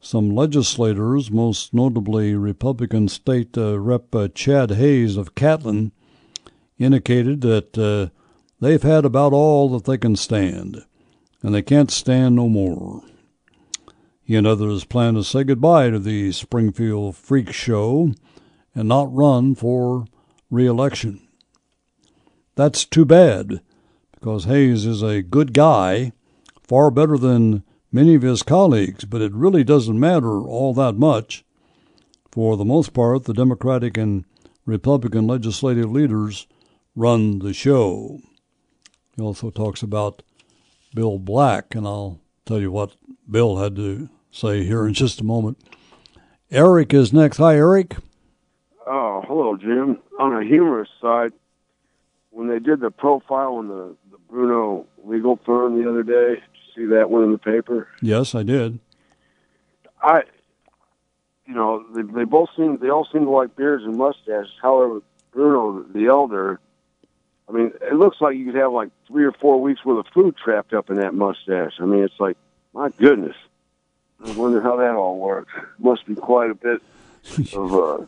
Some 0.00 0.34
legislators, 0.34 1.30
most 1.30 1.74
notably 1.74 2.34
Republican 2.34 3.08
State 3.08 3.58
uh, 3.58 3.78
Rep. 3.78 4.14
Uh, 4.14 4.28
Chad 4.28 4.70
Hayes 4.70 5.16
of 5.16 5.34
Catlin, 5.34 5.92
indicated 6.78 7.40
that 7.40 7.76
uh, 7.76 8.14
they've 8.60 8.82
had 8.82 9.04
about 9.04 9.32
all 9.32 9.68
that 9.70 9.84
they 9.84 9.98
can 9.98 10.14
stand, 10.14 10.84
and 11.42 11.52
they 11.52 11.62
can't 11.62 11.90
stand 11.90 12.36
no 12.36 12.48
more. 12.48 13.02
He 14.22 14.36
and 14.36 14.46
others 14.46 14.84
plan 14.84 15.14
to 15.14 15.24
say 15.24 15.42
goodbye 15.42 15.90
to 15.90 15.98
the 15.98 16.30
Springfield 16.32 17.16
Freak 17.16 17.52
Show 17.52 18.12
and 18.74 18.88
not 18.88 19.12
run 19.12 19.54
for 19.56 20.04
reelection. 20.50 21.26
That's 22.54 22.84
too 22.84 23.04
bad, 23.04 23.60
because 24.12 24.44
Hayes 24.44 24.86
is 24.86 25.02
a 25.02 25.22
good 25.22 25.52
guy, 25.52 26.12
far 26.62 26.90
better 26.90 27.18
than 27.18 27.64
many 27.90 28.14
of 28.14 28.22
his 28.22 28.42
colleagues, 28.42 29.04
but 29.04 29.22
it 29.22 29.32
really 29.32 29.64
doesn't 29.64 29.98
matter 29.98 30.40
all 30.40 30.74
that 30.74 30.94
much. 30.96 31.44
For 32.30 32.56
the 32.56 32.64
most 32.64 32.92
part, 32.92 33.24
the 33.24 33.34
Democratic 33.34 33.96
and 33.96 34.24
Republican 34.66 35.26
legislative 35.26 35.90
leaders 35.90 36.46
run 36.94 37.38
the 37.38 37.54
show. 37.54 38.20
He 39.16 39.22
also 39.22 39.50
talks 39.50 39.82
about 39.82 40.22
Bill 40.94 41.18
Black, 41.18 41.74
and 41.74 41.86
I'll 41.86 42.20
tell 42.44 42.60
you 42.60 42.70
what 42.70 42.94
Bill 43.28 43.56
had 43.56 43.76
to 43.76 44.08
say 44.30 44.64
here 44.64 44.86
in 44.86 44.94
just 44.94 45.20
a 45.20 45.24
moment. 45.24 45.58
Eric 46.50 46.94
is 46.94 47.12
next. 47.12 47.38
Hi, 47.38 47.56
Eric. 47.56 47.96
Oh, 48.86 49.22
hello, 49.26 49.56
Jim. 49.56 49.98
On 50.18 50.34
a 50.34 50.44
humorous 50.44 50.88
side, 51.00 51.32
when 52.30 52.48
they 52.48 52.58
did 52.58 52.80
the 52.80 52.90
profile 52.90 53.54
on 53.54 53.68
the, 53.68 53.96
the 54.10 54.18
Bruno 54.30 54.86
legal 55.04 55.38
firm 55.44 55.82
the 55.82 55.88
other 55.88 56.02
day, 56.02 56.42
see 56.78 56.86
that 56.86 57.10
one 57.10 57.24
in 57.24 57.32
the 57.32 57.38
paper? 57.38 57.88
Yes, 58.00 58.34
I 58.34 58.42
did. 58.42 58.78
I, 60.00 60.22
you 61.46 61.54
know, 61.54 61.84
they, 61.94 62.02
they 62.02 62.24
both 62.24 62.50
seem 62.56 62.78
they 62.78 62.90
all 62.90 63.06
seem 63.12 63.24
to 63.24 63.30
like 63.30 63.56
beards 63.56 63.84
and 63.84 63.96
mustaches. 63.96 64.52
However, 64.62 65.00
Bruno 65.32 65.82
the 65.82 66.06
elder, 66.06 66.60
I 67.48 67.52
mean, 67.52 67.72
it 67.82 67.94
looks 67.94 68.18
like 68.20 68.36
you 68.36 68.46
could 68.46 68.54
have 68.54 68.72
like 68.72 68.90
three 69.06 69.24
or 69.24 69.32
four 69.32 69.60
weeks 69.60 69.84
worth 69.84 70.06
of 70.06 70.12
food 70.12 70.36
trapped 70.36 70.72
up 70.72 70.90
in 70.90 70.96
that 70.96 71.14
mustache. 71.14 71.72
I 71.80 71.84
mean, 71.84 72.04
it's 72.04 72.20
like, 72.20 72.36
my 72.72 72.90
goodness. 72.90 73.36
I 74.24 74.32
wonder 74.32 74.60
how 74.60 74.76
that 74.76 74.94
all 74.94 75.18
works. 75.18 75.52
Must 75.78 76.04
be 76.06 76.14
quite 76.14 76.50
a 76.50 76.54
bit 76.54 76.82
of 77.54 77.74
uh, 77.74 78.06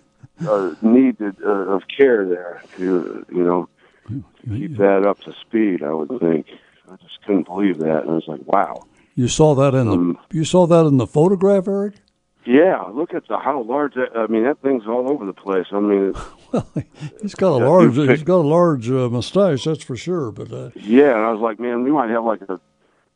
uh, 0.48 0.74
need 0.82 1.18
to, 1.18 1.34
uh, 1.44 1.74
of 1.74 1.82
care 1.86 2.26
there 2.26 2.62
to 2.76 3.26
you 3.30 3.44
know 3.44 3.68
keep 4.48 4.76
that 4.76 5.06
up 5.06 5.20
to 5.20 5.34
speed. 5.40 5.82
I 5.82 5.92
would 5.92 6.20
think. 6.20 6.46
I 6.90 6.96
just 6.96 7.22
couldn't 7.26 7.46
believe 7.46 7.78
that, 7.78 8.02
and 8.02 8.10
I 8.10 8.14
was 8.14 8.24
like, 8.28 8.40
wow. 8.46 8.82
You 9.14 9.28
saw 9.28 9.54
that 9.56 9.74
in 9.74 9.88
Um, 9.88 10.18
the 10.30 10.36
you 10.38 10.44
saw 10.44 10.66
that 10.66 10.86
in 10.86 10.96
the 10.96 11.06
photograph, 11.06 11.68
Eric. 11.68 11.94
Yeah, 12.46 12.80
look 12.92 13.12
at 13.12 13.28
the 13.28 13.36
how 13.38 13.62
large. 13.62 13.94
That, 13.94 14.16
I 14.16 14.26
mean, 14.26 14.44
that 14.44 14.62
thing's 14.62 14.86
all 14.86 15.10
over 15.10 15.26
the 15.26 15.32
place. 15.34 15.66
I 15.72 15.80
mean, 15.80 16.14
Well, 16.52 16.66
he's 17.20 17.34
got 17.34 17.52
a 17.60 17.64
large 17.68 17.96
he's 17.96 18.22
got 18.22 18.38
a 18.40 18.48
large 18.48 18.90
uh, 18.90 19.08
mustache, 19.10 19.64
that's 19.64 19.84
for 19.84 19.94
sure. 19.96 20.30
But 20.32 20.50
uh, 20.52 20.70
yeah, 20.74 21.14
and 21.16 21.24
I 21.26 21.30
was 21.32 21.40
like, 21.40 21.60
man, 21.60 21.82
we 21.84 21.90
might 21.92 22.08
have 22.10 22.24
like 22.24 22.40
a 22.48 22.58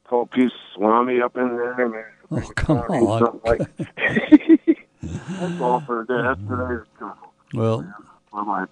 whole 0.06 0.26
piece 0.26 0.52
of 0.52 0.74
salami 0.74 1.20
up 1.22 1.36
in 1.36 1.48
there. 1.56 1.88
Man. 1.88 2.04
oh 2.32 2.50
come 2.54 2.78
on. 2.78 3.40
like- 3.44 3.60
That's 5.02 5.60
all 5.60 5.80
for 5.80 6.04
today. 6.04 6.22
That's 6.22 6.40
today's 6.40 6.86
commercial. 6.98 7.32
Well, 7.54 7.94
Bye-bye. 8.32 8.64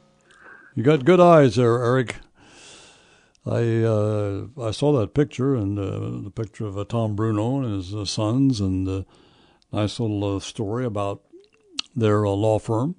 you 0.75 0.83
got 0.83 1.05
good 1.05 1.21
eyes 1.21 1.57
there, 1.57 1.83
Eric. 1.83 2.17
I 3.45 3.83
uh, 3.83 4.47
I 4.61 4.71
saw 4.71 4.93
that 5.01 5.15
picture 5.15 5.57
and 5.57 5.77
uh, 5.79 6.23
the 6.23 6.31
picture 6.31 6.65
of 6.65 6.79
uh, 6.79 6.85
Tom 6.85 7.17
Bruno 7.17 7.61
and 7.61 7.75
his 7.75 7.93
uh, 7.93 8.05
sons 8.05 8.61
and 8.61 8.89
uh, 8.89 9.03
nice 9.73 9.99
little 9.99 10.37
uh, 10.37 10.39
story 10.39 10.85
about 10.85 11.23
their 11.97 12.21
law 12.29 12.61
firm. 12.61 12.95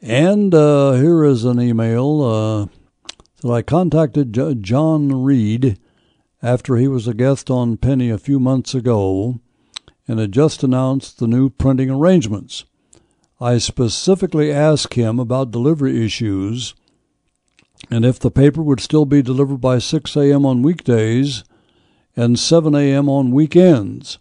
And 0.00 0.54
here 0.54 1.24
is 1.24 1.44
an 1.44 1.60
email 1.60 2.68
that 3.42 3.50
I 3.50 3.60
contacted 3.60 4.32
J- 4.32 4.54
John 4.54 5.24
Reed 5.24 5.78
after 6.42 6.76
he 6.76 6.88
was 6.88 7.06
a 7.06 7.12
guest 7.12 7.50
on 7.50 7.76
Penny 7.76 8.08
a 8.08 8.16
few 8.16 8.40
months 8.40 8.74
ago 8.74 9.40
and 10.08 10.18
had 10.18 10.32
just 10.32 10.62
announced 10.62 11.18
the 11.18 11.26
new 11.26 11.50
printing 11.50 11.90
arrangements. 11.90 12.64
I 13.42 13.58
specifically 13.58 14.50
asked 14.50 14.94
him 14.94 15.18
about 15.18 15.50
delivery 15.50 16.02
issues 16.02 16.74
and 17.88 18.04
if 18.04 18.18
the 18.18 18.30
paper 18.30 18.62
would 18.62 18.80
still 18.80 19.06
be 19.06 19.22
delivered 19.22 19.60
by 19.60 19.78
6 19.78 20.16
a.m. 20.16 20.44
on 20.44 20.62
weekdays 20.62 21.44
and 22.16 22.38
7 22.38 22.74
a.m. 22.74 23.08
on 23.08 23.30
weekends, 23.30 24.18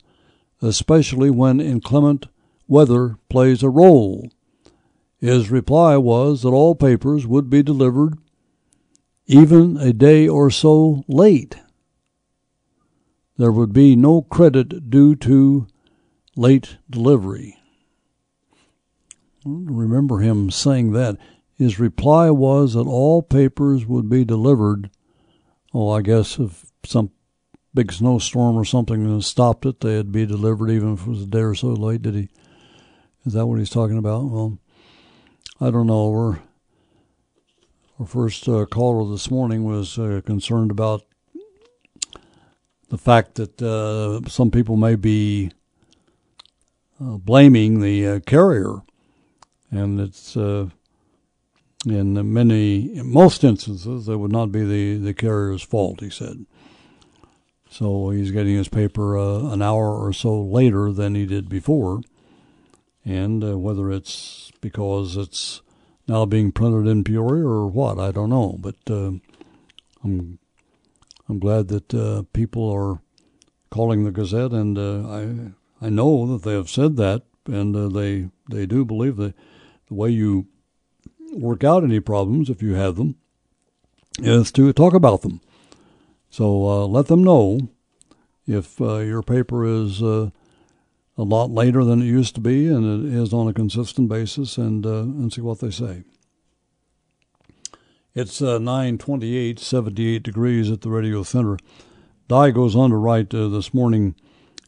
especially 0.62 1.30
when 1.30 1.60
inclement 1.60 2.28
weather 2.68 3.18
plays 3.30 3.64
a 3.64 3.70
role. 3.70 4.30
His 5.18 5.52
reply 5.52 5.98
was 5.98 6.44
that 6.44 6.50
all 6.50 6.76
papers 6.76 7.28
would 7.28 7.50
be 7.50 7.64
delivered 7.64 8.18
even 9.26 9.78
a 9.78 9.94
day 9.94 10.28
or 10.28 10.50
so 10.50 11.04
late. 11.08 11.58
There 13.38 13.52
would 13.52 13.74
be 13.74 13.96
no 13.96 14.22
credit 14.22 14.90
due 14.90 15.16
to 15.18 15.68
late 16.36 16.78
delivery. 16.90 17.58
Remember 19.46 20.20
him 20.20 20.52
saying 20.52 20.94
that. 20.94 21.18
His 21.60 21.78
reply 21.78 22.30
was 22.30 22.74
that 22.74 22.88
all 22.88 23.22
papers 23.22 23.86
would 23.86 24.10
be 24.10 24.24
delivered. 24.24 24.90
Oh, 25.74 25.90
I 25.90 26.02
guess 26.02 26.40
if 26.40 26.72
some 26.86 27.12
big 27.74 27.92
snowstorm 27.92 28.56
or 28.56 28.64
something 28.64 29.22
stopped 29.22 29.66
it, 29.66 29.82
they'd 29.82 30.10
be 30.10 30.26
delivered 30.26 30.72
even 30.72 30.94
if 30.94 31.02
it 31.02 31.08
was 31.08 31.24
a 31.24 31.28
day 31.28 31.42
or 31.42 31.54
so 31.54 31.68
late. 31.68 32.02
Did 32.02 32.16
he? 32.16 32.30
Is 33.26 33.34
that 33.34 33.46
what 33.46 33.60
he's 33.60 33.70
talking 33.70 33.98
about? 33.98 34.24
Well, 34.24 34.58
I 35.60 35.70
don't 35.70 35.88
know. 35.88 36.08
We're, 36.08 36.40
our 38.00 38.06
first 38.06 38.48
uh, 38.48 38.66
caller 38.66 39.12
this 39.12 39.30
morning 39.30 39.66
was 39.66 40.00
uh, 40.00 40.22
concerned 40.26 40.72
about 40.72 41.04
the 42.88 42.98
fact 42.98 43.36
that 43.36 43.62
uh, 43.62 44.28
some 44.30 44.50
people 44.50 44.78
may 44.78 44.96
be 44.96 45.52
uh, 47.02 47.18
blaming 47.18 47.82
the 47.82 48.08
uh, 48.08 48.20
carrier, 48.22 48.78
and 49.70 50.00
it's 50.00 50.38
uh, 50.38 50.70
in 51.86 52.34
many, 52.34 52.96
in 52.98 53.12
most 53.12 53.44
instances, 53.44 54.08
it 54.08 54.18
would 54.18 54.32
not 54.32 54.52
be 54.52 54.64
the, 54.64 54.98
the 54.98 55.14
carrier's 55.14 55.64
fault. 55.64 56.02
He 56.02 56.10
said. 56.10 56.46
So 57.70 58.10
he's 58.10 58.32
getting 58.32 58.56
his 58.56 58.68
paper 58.68 59.18
uh, 59.18 59.52
an 59.54 59.62
hour 59.62 59.94
or 59.94 60.12
so 60.12 60.42
later 60.42 60.92
than 60.92 61.14
he 61.14 61.26
did 61.26 61.48
before, 61.48 62.02
and 63.06 63.44
uh, 63.44 63.58
whether 63.60 63.92
it's 63.92 64.52
because 64.60 65.16
it's 65.16 65.62
now 66.08 66.26
being 66.26 66.52
printed 66.52 66.88
in 66.88 67.04
Peoria 67.04 67.46
or 67.46 67.68
what, 67.68 68.00
I 68.00 68.12
don't 68.12 68.32
know. 68.32 68.58
But 68.60 68.76
uh, 68.90 69.12
I'm 70.04 70.40
I'm 71.30 71.40
glad 71.40 71.68
that 71.68 71.94
uh, 71.94 72.24
people 72.34 72.72
are 72.72 73.02
calling 73.70 74.04
the 74.04 74.12
Gazette, 74.12 74.52
and 74.52 74.78
uh, 74.78 75.08
I 75.08 75.86
I 75.86 75.90
know 75.90 76.26
that 76.26 76.44
they 76.44 76.54
have 76.54 76.70
said 76.70 76.98
that, 76.98 77.22
and 77.46 77.76
uh, 77.76 77.88
they 77.88 78.30
they 78.50 78.66
do 78.66 78.84
believe 78.84 79.18
that 79.18 79.36
the 79.88 79.94
way 79.94 80.10
you 80.10 80.48
work 81.34 81.64
out 81.64 81.84
any 81.84 82.00
problems, 82.00 82.50
if 82.50 82.62
you 82.62 82.74
have 82.74 82.96
them, 82.96 83.16
is 84.20 84.52
to 84.54 84.74
talk 84.74 84.94
about 84.94 85.22
them. 85.22 85.42
So 86.30 86.68
uh, 86.68 86.86
let 86.86 87.08
them 87.08 87.24
know 87.24 87.70
if 88.48 88.80
uh, 88.82 88.98
your 88.98 89.22
paper 89.22 89.66
is 89.66 90.02
uh, 90.02 90.30
a 91.18 91.24
lot 91.24 91.52
later 91.52 91.84
than 91.84 92.02
it 92.02 92.06
used 92.06 92.36
to 92.36 92.42
be, 92.42 92.68
and 92.68 93.06
it 93.06 93.14
is 93.14 93.34
on 93.34 93.48
a 93.48 93.54
consistent 93.54 94.10
basis, 94.10 94.58
and 94.58 94.86
uh, 94.86 95.02
and 95.02 95.34
see 95.34 95.42
what 95.42 95.60
they 95.60 95.72
say. 95.72 96.04
It's 98.16 98.42
uh, 98.42 98.58
928, 98.58 99.60
78 99.60 100.24
degrees 100.24 100.72
at 100.72 100.82
the 100.82 100.90
radio 100.90 101.24
center. 101.24 101.58
Dye 102.28 102.52
goes 102.52 102.76
on 102.76 102.90
to 102.92 102.96
write 102.96 103.34
uh, 103.34 103.48
this 103.48 103.74
morning. 103.74 104.16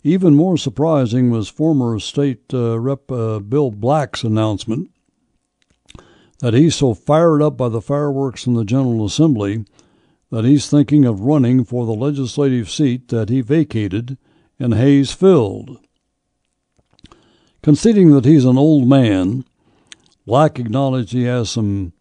Even 0.04 0.36
more 0.36 0.58
surprising 0.58 1.30
was 1.30 1.47
former 1.47 2.00
state 2.00 2.45
rep 2.52 3.08
Bill 3.08 3.71
Black's 3.71 4.24
announcement 4.24 4.89
that 6.42 6.54
he's 6.54 6.76
so 6.76 6.94
fired 6.94 7.42
up 7.42 7.56
by 7.56 7.70
the 7.70 7.82
fireworks 7.82 8.46
in 8.46 8.56
the 8.56 8.66
General 8.66 9.06
Assembly 9.06 9.64
that 10.32 10.44
he's 10.44 10.70
thinking 10.70 11.06
of 11.06 11.22
running 11.22 11.64
for 11.64 11.86
the 11.86 11.94
legislative 11.94 12.70
seat 12.70 13.08
that 13.10 13.30
he 13.30 13.42
vacated 13.42 14.18
and 14.60 14.74
Hayes 14.74 15.12
filled. 15.12 15.80
Conceding 17.62 18.12
that 18.12 18.26
he's 18.26 18.46
an 18.46 18.58
old 18.58 18.88
man, 18.88 19.46
Black 20.26 20.60
acknowledged 20.60 21.14
he 21.14 21.24
has 21.24 21.50
some 21.50 21.94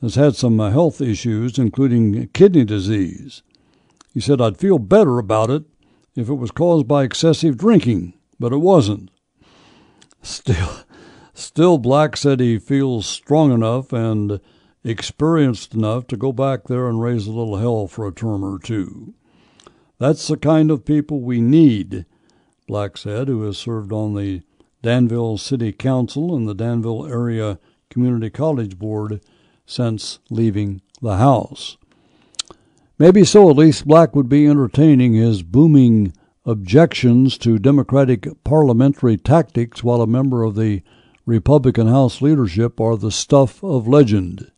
has 0.00 0.14
had 0.14 0.34
some 0.34 0.58
health 0.58 1.02
issues, 1.02 1.58
including 1.58 2.26
kidney 2.28 2.64
disease. 2.64 3.42
He 4.14 4.20
said, 4.20 4.40
I'd 4.40 4.56
feel 4.56 4.78
better 4.78 5.18
about 5.18 5.50
it 5.50 5.64
if 6.16 6.30
it 6.30 6.34
was 6.34 6.50
caused 6.50 6.88
by 6.88 7.04
excessive 7.04 7.58
drinking, 7.58 8.14
but 8.38 8.52
it 8.52 8.58
wasn't. 8.58 9.10
Still, 10.22 10.70
still, 11.40 11.78
Black 11.78 12.16
said 12.16 12.40
he 12.40 12.58
feels 12.58 13.06
strong 13.06 13.52
enough 13.52 13.92
and 13.92 14.40
experienced 14.84 15.74
enough 15.74 16.06
to 16.08 16.16
go 16.16 16.32
back 16.32 16.64
there 16.64 16.88
and 16.88 17.00
raise 17.00 17.26
a 17.26 17.32
little 17.32 17.56
hell 17.56 17.86
for 17.86 18.06
a 18.06 18.12
term 18.12 18.44
or 18.44 18.58
two. 18.58 19.14
That's 19.98 20.28
the 20.28 20.36
kind 20.36 20.70
of 20.70 20.84
people 20.84 21.20
we 21.20 21.40
need, 21.40 22.06
Black 22.66 22.96
said, 22.96 23.28
who 23.28 23.42
has 23.42 23.58
served 23.58 23.92
on 23.92 24.14
the 24.14 24.42
Danville 24.82 25.36
City 25.36 25.72
Council 25.72 26.34
and 26.34 26.48
the 26.48 26.54
Danville 26.54 27.06
Area 27.06 27.58
Community 27.90 28.30
College 28.30 28.78
Board 28.78 29.20
since 29.66 30.18
leaving 30.30 30.80
the 31.02 31.18
House. 31.18 31.76
Maybe 32.98 33.24
so 33.24 33.50
at 33.50 33.56
least 33.56 33.86
Black 33.86 34.14
would 34.14 34.28
be 34.28 34.46
entertaining 34.46 35.14
his 35.14 35.42
booming 35.42 36.12
objections 36.46 37.36
to 37.38 37.58
Democratic 37.58 38.26
parliamentary 38.44 39.16
tactics 39.16 39.84
while 39.84 40.00
a 40.00 40.06
member 40.06 40.42
of 40.42 40.54
the 40.54 40.82
Republican 41.26 41.86
House 41.86 42.22
leadership 42.22 42.80
are 42.80 42.96
the 42.96 43.10
stuff 43.10 43.62
of 43.62 43.86
legend. 43.86 44.50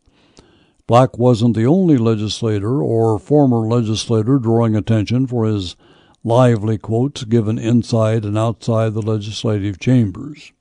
Black 0.87 1.17
wasn't 1.17 1.55
the 1.55 1.65
only 1.65 1.97
legislator 1.97 2.81
or 2.81 3.19
former 3.19 3.67
legislator 3.67 4.37
drawing 4.37 4.75
attention 4.75 5.27
for 5.27 5.45
his 5.45 5.75
lively 6.23 6.77
quotes 6.77 7.23
given 7.25 7.57
inside 7.57 8.25
and 8.25 8.37
outside 8.37 8.93
the 8.93 9.01
legislative 9.01 9.79
chambers. 9.79 10.51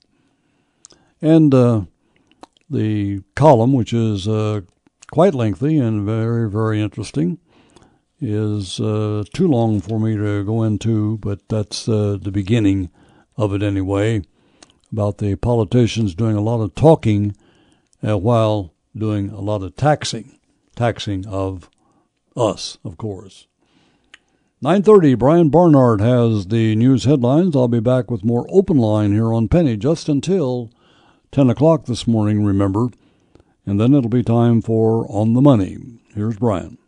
And 1.20 1.54
uh, 1.54 1.82
the 2.68 3.22
column, 3.34 3.72
which 3.72 3.92
is 3.92 4.26
uh, 4.26 4.62
quite 5.12 5.34
lengthy 5.34 5.78
and 5.78 6.04
very, 6.04 6.50
very 6.50 6.80
interesting, 6.80 7.38
is 8.20 8.80
uh, 8.80 9.24
too 9.32 9.48
long 9.48 9.80
for 9.80 9.98
me 9.98 10.16
to 10.16 10.44
go 10.44 10.62
into, 10.62 11.18
but 11.18 11.48
that's 11.48 11.88
uh, 11.88 12.16
the 12.20 12.30
beginning 12.30 12.90
of 13.36 13.52
it 13.52 13.62
anyway. 13.62 14.22
About 14.92 15.18
the 15.18 15.36
politicians 15.36 16.14
doing 16.14 16.36
a 16.36 16.42
lot 16.42 16.60
of 16.60 16.74
talking 16.74 17.34
uh, 18.06 18.18
while 18.18 18.74
doing 18.94 19.30
a 19.30 19.40
lot 19.40 19.62
of 19.62 19.74
taxing, 19.74 20.38
taxing 20.76 21.26
of 21.26 21.70
us, 22.36 22.78
of 22.84 22.98
course. 22.98 23.46
9:30. 24.62 25.18
Brian 25.18 25.48
Barnard 25.48 26.00
has 26.00 26.46
the 26.46 26.76
news 26.76 27.04
headlines. 27.04 27.56
I'll 27.56 27.68
be 27.68 27.80
back 27.80 28.10
with 28.10 28.24
more 28.24 28.46
open 28.48 28.76
line 28.76 29.12
here 29.12 29.32
on 29.32 29.48
Penny 29.48 29.76
just 29.76 30.08
until 30.08 30.70
10 31.32 31.50
o'clock 31.50 31.86
this 31.86 32.06
morning. 32.06 32.44
Remember, 32.44 32.88
and 33.66 33.80
then 33.80 33.94
it'll 33.94 34.08
be 34.08 34.22
time 34.22 34.62
for 34.62 35.04
on 35.10 35.32
the 35.32 35.40
money. 35.40 35.78
Here's 36.14 36.36
Brian. 36.36 36.78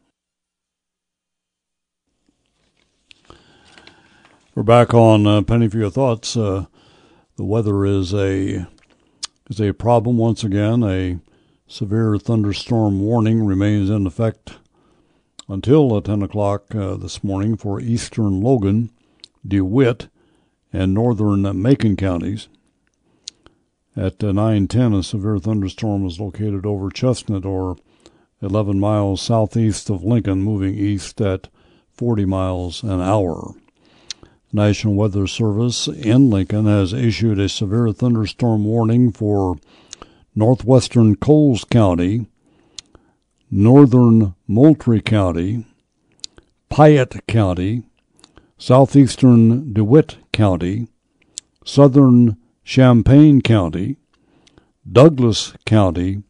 We're 4.55 4.62
back 4.62 4.95
on 4.95 5.27
uh, 5.27 5.43
Penny 5.43 5.67
for 5.69 5.79
Your 5.79 5.90
Thoughts. 5.90 6.37
Uh, 6.37 6.67
the 7.37 7.44
weather 7.44 7.85
is 7.85 8.14
a 8.14 8.66
is 9.51 9.61
a 9.61 9.73
problem 9.73 10.16
once 10.16 10.44
again. 10.44 10.83
A 10.83 11.18
severe 11.66 12.16
thunderstorm 12.18 13.01
warning 13.01 13.44
remains 13.44 13.90
in 13.90 14.07
effect 14.07 14.55
until 15.49 16.01
10 16.01 16.23
o'clock 16.23 16.75
uh, 16.75 16.97
this 16.97 17.23
morning 17.23 17.57
for 17.57 17.81
eastern 17.81 18.40
Logan, 18.40 18.90
DeWitt, 19.47 20.09
and 20.73 20.94
northern 20.94 21.61
Macon 21.61 21.97
counties. 21.97 22.49
At 23.97 24.25
uh, 24.25 24.33
9:10, 24.33 24.99
a 24.99 25.03
severe 25.03 25.38
thunderstorm 25.38 26.03
was 26.03 26.18
located 26.18 26.66
over 26.66 26.90
Chestnut, 26.90 27.44
or 27.44 27.77
11 28.42 28.81
miles 28.81 29.23
southeast 29.23 29.90
of 29.90 30.03
Lincoln, 30.03 30.42
moving 30.42 30.75
east 30.75 31.20
at 31.20 31.49
40 31.92 32.25
miles 32.25 32.83
an 32.83 33.01
hour. 33.01 33.55
National 34.55 34.95
Weather 34.95 35.27
Service 35.27 35.88
in 35.88 36.31
Lincoln 36.31 36.67
has 36.67 36.93
issued 36.93 37.40
a 37.40 37.49
severe 37.49 37.90
thunderstorm 37.90 38.64
warning 38.64 39.11
for 39.11 39.57
northwestern 40.37 41.17
Coles 41.17 41.64
County, 41.64 42.27
northern 43.51 44.37
Moultrie 44.47 45.01
County, 45.01 45.67
Piatt 46.71 47.27
County, 47.27 47.83
southeastern 48.57 49.73
DeWitt 49.73 50.19
County, 50.33 50.87
southern 51.64 52.37
Champaign 52.62 53.43
County, 53.43 53.97
Douglas 54.90 55.55
County, 55.67 56.23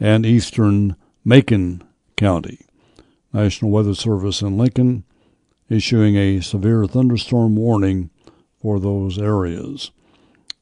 and 0.00 0.24
eastern 0.24 0.96
Macon 1.26 1.84
County. 2.16 2.60
National 3.34 3.70
Weather 3.70 3.94
Service 3.94 4.40
in 4.40 4.56
Lincoln 4.56 5.04
issuing 5.68 6.16
a 6.16 6.40
severe 6.40 6.86
thunderstorm 6.86 7.56
warning 7.56 8.10
for 8.60 8.78
those 8.78 9.18
areas. 9.18 9.90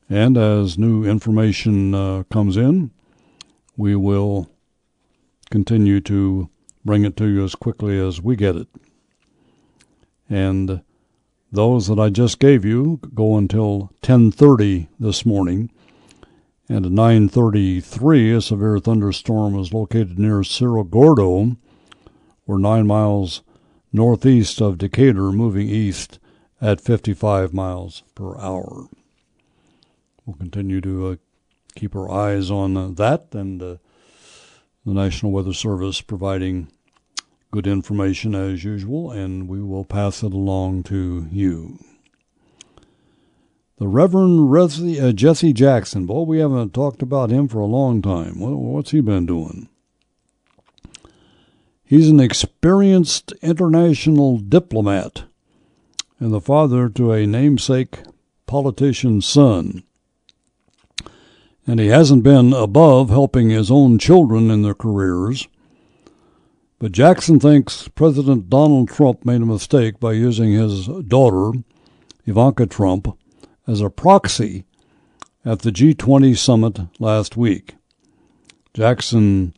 And 0.08 0.36
as 0.36 0.78
new 0.78 1.04
information 1.04 1.94
uh, 1.94 2.24
comes 2.30 2.56
in, 2.56 2.90
we 3.76 3.96
will 3.96 4.50
continue 5.50 6.00
to 6.02 6.48
bring 6.84 7.04
it 7.04 7.16
to 7.16 7.26
you 7.26 7.44
as 7.44 7.54
quickly 7.54 7.98
as 7.98 8.20
we 8.20 8.36
get 8.36 8.56
it. 8.56 8.68
And 10.28 10.82
those 11.50 11.86
that 11.86 11.98
I 11.98 12.10
just 12.10 12.38
gave 12.38 12.64
you 12.64 13.00
go 13.14 13.36
until 13.36 13.90
10:30 14.02 14.88
this 14.98 15.24
morning. 15.24 15.70
And 16.68 16.86
at 16.86 16.92
9:33, 16.92 18.32
a 18.36 18.40
severe 18.40 18.78
thunderstorm 18.78 19.58
is 19.58 19.72
located 19.72 20.18
near 20.18 20.42
Cerro 20.42 20.82
Gordo, 20.82 21.56
or 22.46 22.58
nine 22.58 22.86
miles 22.86 23.42
northeast 23.94 24.60
of 24.60 24.76
Decatur, 24.76 25.30
moving 25.30 25.68
east 25.68 26.18
at 26.60 26.80
55 26.80 27.54
miles 27.54 28.02
per 28.16 28.36
hour. 28.38 28.88
We'll 30.26 30.36
continue 30.36 30.80
to 30.80 31.06
uh, 31.06 31.16
keep 31.76 31.94
our 31.94 32.10
eyes 32.10 32.50
on 32.50 32.76
uh, 32.76 32.88
that 32.88 33.28
and 33.32 33.62
uh, 33.62 33.76
the 34.84 34.92
National 34.92 35.30
Weather 35.30 35.52
Service 35.52 36.00
providing 36.00 36.68
good 37.52 37.68
information 37.68 38.34
as 38.34 38.64
usual, 38.64 39.12
and 39.12 39.48
we 39.48 39.62
will 39.62 39.84
pass 39.84 40.24
it 40.24 40.32
along 40.32 40.82
to 40.84 41.28
you. 41.30 41.78
The 43.78 43.86
Reverend 43.86 44.52
uh, 45.00 45.12
Jesse 45.12 45.52
Jackson. 45.52 46.06
Boy, 46.06 46.22
we 46.22 46.38
haven't 46.40 46.74
talked 46.74 47.00
about 47.00 47.30
him 47.30 47.46
for 47.46 47.60
a 47.60 47.66
long 47.66 48.02
time. 48.02 48.40
What, 48.40 48.56
what's 48.56 48.90
he 48.90 49.00
been 49.00 49.26
doing? 49.26 49.68
He's 51.94 52.10
an 52.10 52.18
experienced 52.18 53.30
international 53.40 54.38
diplomat 54.38 55.26
and 56.18 56.32
the 56.32 56.40
father 56.40 56.88
to 56.88 57.12
a 57.12 57.24
namesake 57.24 58.00
politician's 58.46 59.28
son. 59.28 59.84
And 61.68 61.78
he 61.78 61.86
hasn't 61.86 62.24
been 62.24 62.52
above 62.52 63.10
helping 63.10 63.50
his 63.50 63.70
own 63.70 64.00
children 64.00 64.50
in 64.50 64.62
their 64.62 64.74
careers. 64.74 65.46
But 66.80 66.90
Jackson 66.90 67.38
thinks 67.38 67.86
President 67.86 68.50
Donald 68.50 68.88
Trump 68.88 69.24
made 69.24 69.42
a 69.42 69.46
mistake 69.46 70.00
by 70.00 70.14
using 70.14 70.50
his 70.50 70.88
daughter, 71.06 71.56
Ivanka 72.26 72.66
Trump, 72.66 73.16
as 73.68 73.80
a 73.80 73.88
proxy 73.88 74.64
at 75.44 75.60
the 75.60 75.70
G20 75.70 76.36
summit 76.36 76.80
last 76.98 77.36
week. 77.36 77.76
Jackson 78.72 79.54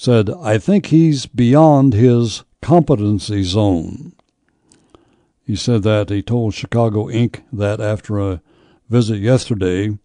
said, 0.00 0.30
I 0.30 0.56
think 0.56 0.86
he's 0.86 1.26
beyond 1.26 1.92
his 1.92 2.42
competency 2.62 3.42
zone. 3.42 4.14
He 5.44 5.54
said 5.54 5.82
that 5.82 6.08
he 6.08 6.22
told 6.22 6.54
Chicago 6.54 7.08
Inc. 7.08 7.42
that 7.52 7.82
after 7.82 8.18
a 8.18 8.40
visit 8.88 9.18
yesterday 9.18 9.98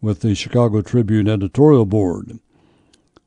with 0.00 0.20
the 0.20 0.34
Chicago 0.34 0.80
Tribune 0.80 1.28
editorial 1.28 1.84
board. 1.84 2.38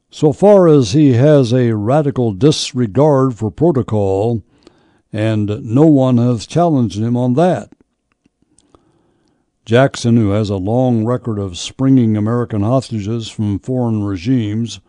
So 0.10 0.34
far 0.34 0.68
as 0.68 0.94
he 0.94 1.14
has 1.14 1.54
a 1.54 1.76
radical 1.76 2.32
disregard 2.32 3.36
for 3.36 3.52
protocol, 3.52 4.42
and 5.14 5.64
no 5.64 5.86
one 5.86 6.18
has 6.18 6.48
challenged 6.48 6.98
him 6.98 7.16
on 7.16 7.36
that. 7.36 7.70
Jackson, 9.66 10.18
who 10.18 10.32
has 10.32 10.50
a 10.50 10.56
long 10.56 11.06
record 11.06 11.38
of 11.38 11.60
springing 11.60 12.18
American 12.18 12.64
hostages 12.64 13.30
from 13.30 13.60
foreign 13.60 14.04
regimes, 14.04 14.80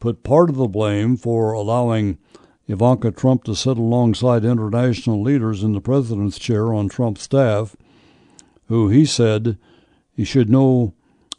put 0.00 0.22
part 0.22 0.50
of 0.50 0.56
the 0.56 0.68
blame 0.68 1.16
for 1.16 1.52
allowing 1.52 2.18
Ivanka 2.66 3.10
Trump 3.10 3.44
to 3.44 3.54
sit 3.54 3.78
alongside 3.78 4.44
international 4.44 5.22
leaders 5.22 5.62
in 5.62 5.72
the 5.72 5.80
president's 5.80 6.38
chair 6.38 6.72
on 6.72 6.88
Trump's 6.88 7.22
staff, 7.22 7.74
who 8.66 8.88
he 8.88 9.06
said 9.06 9.58
he 10.14 10.24
should 10.24 10.50
know 10.50 10.92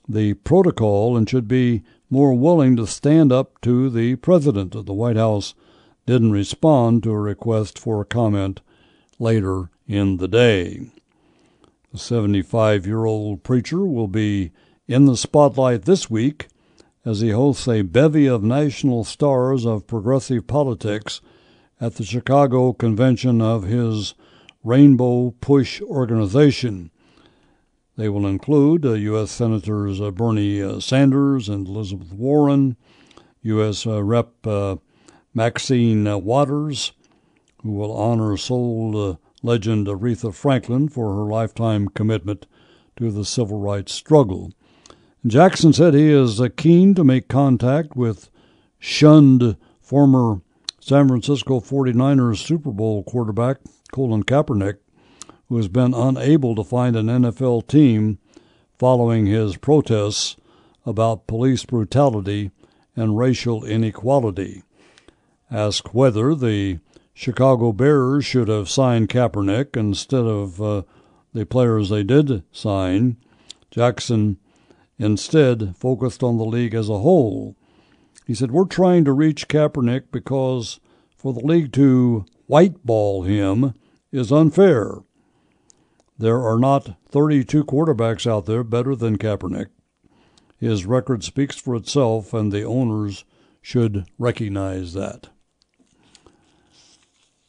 the 0.07 0.33
protocol 0.33 1.15
and 1.15 1.29
should 1.29 1.47
be 1.47 1.83
more 2.09 2.33
willing 2.33 2.75
to 2.75 2.87
stand 2.87 3.31
up 3.31 3.61
to 3.61 3.89
the 3.89 4.15
president. 4.15 4.73
Of 4.73 4.87
the 4.87 4.93
White 4.93 5.17
House 5.17 5.53
didn't 6.07 6.31
respond 6.31 7.03
to 7.03 7.11
a 7.11 7.19
request 7.19 7.77
for 7.77 8.01
a 8.01 8.05
comment 8.05 8.61
later 9.19 9.69
in 9.87 10.17
the 10.17 10.27
day. 10.27 10.89
The 11.91 11.99
75 11.99 12.87
year 12.87 13.05
old 13.05 13.43
preacher 13.43 13.85
will 13.85 14.07
be 14.07 14.51
in 14.87 15.05
the 15.05 15.17
spotlight 15.17 15.83
this 15.83 16.09
week 16.09 16.47
as 17.09 17.21
he 17.21 17.31
hosts 17.31 17.67
a 17.67 17.81
bevy 17.81 18.27
of 18.27 18.43
national 18.43 19.03
stars 19.03 19.65
of 19.65 19.87
progressive 19.87 20.45
politics 20.45 21.21
at 21.81 21.95
the 21.95 22.03
Chicago 22.03 22.71
convention 22.71 23.41
of 23.41 23.63
his 23.63 24.13
Rainbow 24.63 25.31
Push 25.41 25.81
organization. 25.81 26.91
They 27.97 28.09
will 28.09 28.27
include 28.27 28.85
uh, 28.85 28.93
U.S. 28.93 29.31
Senators 29.31 29.99
uh, 29.99 30.11
Bernie 30.11 30.61
uh, 30.61 30.79
Sanders 30.79 31.49
and 31.49 31.67
Elizabeth 31.67 32.13
Warren, 32.13 32.77
U.S. 33.41 33.87
Uh, 33.87 34.03
Rep. 34.03 34.45
Uh, 34.45 34.75
Maxine 35.33 36.05
uh, 36.07 36.17
Waters, 36.17 36.91
who 37.63 37.71
will 37.71 37.91
honor 37.91 38.37
soul 38.37 39.19
legend 39.41 39.87
Aretha 39.87 40.33
Franklin 40.33 40.89
for 40.89 41.15
her 41.15 41.31
lifetime 41.31 41.87
commitment 41.87 42.45
to 42.97 43.11
the 43.11 43.25
civil 43.25 43.59
rights 43.59 43.93
struggle. 43.93 44.51
Jackson 45.27 45.73
said 45.73 45.93
he 45.93 46.09
is 46.09 46.41
keen 46.55 46.95
to 46.95 47.03
make 47.03 47.27
contact 47.27 47.95
with 47.95 48.29
shunned 48.79 49.57
former 49.81 50.41
San 50.79 51.09
Francisco 51.09 51.59
49ers 51.59 52.37
Super 52.37 52.71
Bowl 52.71 53.03
quarterback 53.03 53.57
Colin 53.91 54.23
Kaepernick, 54.23 54.77
who 55.49 55.57
has 55.57 55.67
been 55.67 55.93
unable 55.93 56.55
to 56.55 56.63
find 56.63 56.95
an 56.95 57.07
NFL 57.07 57.67
team 57.67 58.17
following 58.77 59.25
his 59.25 59.57
protests 59.57 60.37
about 60.85 61.27
police 61.27 61.65
brutality 61.65 62.51
and 62.95 63.17
racial 63.17 63.65
inequality. 63.65 64.63
Asked 65.51 65.93
whether 65.93 66.33
the 66.33 66.79
Chicago 67.13 67.73
Bears 67.73 68.23
should 68.23 68.47
have 68.47 68.69
signed 68.69 69.09
Kaepernick 69.09 69.75
instead 69.75 70.23
of 70.23 70.61
uh, 70.61 70.83
the 71.33 71.45
players 71.45 71.89
they 71.89 72.03
did 72.03 72.43
sign, 72.53 73.17
Jackson 73.69 74.37
instead 74.99 75.75
focused 75.77 76.21
on 76.21 76.37
the 76.37 76.45
league 76.45 76.75
as 76.75 76.89
a 76.89 76.99
whole. 76.99 77.55
He 78.27 78.35
said, 78.35 78.51
We're 78.51 78.65
trying 78.65 79.05
to 79.05 79.13
reach 79.13 79.47
Kaepernick 79.47 80.11
because 80.11 80.79
for 81.17 81.33
the 81.33 81.39
league 81.39 81.71
to 81.73 82.25
whiteball 82.47 83.25
him 83.25 83.73
is 84.11 84.31
unfair. 84.31 84.99
There 86.17 86.41
are 86.41 86.59
not 86.59 86.97
32 87.07 87.63
quarterbacks 87.63 88.29
out 88.29 88.45
there 88.45 88.63
better 88.63 88.95
than 88.95 89.17
Kaepernick. 89.17 89.67
His 90.57 90.85
record 90.85 91.23
speaks 91.23 91.55
for 91.55 91.75
itself, 91.75 92.33
and 92.33 92.51
the 92.51 92.63
owners 92.63 93.23
should 93.61 94.05
recognize 94.17 94.93
that. 94.93 95.29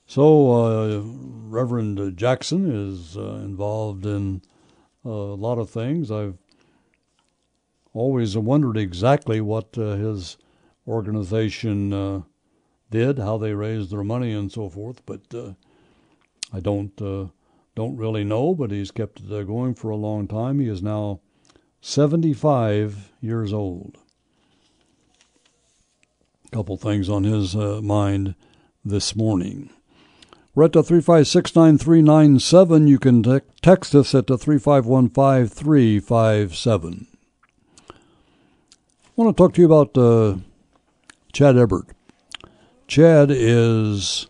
So, 0.07 0.53
uh, 0.53 1.01
Reverend 1.05 2.17
Jackson 2.17 2.71
is 2.71 3.17
uh, 3.17 3.41
involved 3.45 4.07
in 4.07 4.43
a 5.05 5.09
lot 5.09 5.59
of 5.59 5.71
things. 5.71 6.11
I've 6.11 6.39
always 7.93 8.37
wondered 8.37 8.77
exactly 8.77 9.41
what 9.41 9.77
uh, 9.77 9.97
his 9.97 10.37
organization 10.87 11.93
uh, 11.93 12.23
did, 12.91 13.19
how 13.19 13.39
they 13.39 13.55
raised 13.55 13.91
their 13.91 14.05
money, 14.05 14.33
and 14.33 14.53
so 14.53 14.69
forth. 14.69 15.05
But 15.07 15.23
uh, 15.35 15.55
I 16.53 16.61
don't 16.61 17.01
uh, 17.01 17.27
don't 17.75 17.97
really 17.97 18.25
know. 18.25 18.55
But 18.55 18.71
he's 18.71 18.91
kept 18.91 19.21
it 19.21 19.33
uh, 19.33 19.45
going 19.45 19.75
for 19.75 19.91
a 19.91 19.97
long 19.97 20.27
time. 20.27 20.61
He 20.61 20.69
is 20.69 20.83
now 20.83 21.21
75 21.81 23.13
years 23.21 23.53
old. 23.53 23.99
A 26.47 26.51
couple 26.51 26.77
things 26.77 27.09
on 27.09 27.25
his 27.25 27.55
uh, 27.55 27.81
mind 27.83 28.35
this 28.85 29.15
morning. 29.15 29.71
We're 30.53 30.65
at 30.65 30.73
the 30.73 30.83
3569397. 30.83 32.89
You 32.89 32.99
can 32.99 33.23
te- 33.23 33.39
text 33.63 33.95
us 33.95 34.17
at 34.17 34.27
the 34.27 34.37
3515357. 34.37 37.07
I 39.21 39.23
want 39.23 39.37
to 39.37 39.43
talk 39.43 39.53
to 39.53 39.61
you 39.61 39.67
about 39.67 39.99
uh, 39.99 40.39
Chad 41.31 41.59
Ebert. 41.59 41.89
Chad 42.87 43.31
is 43.31 44.29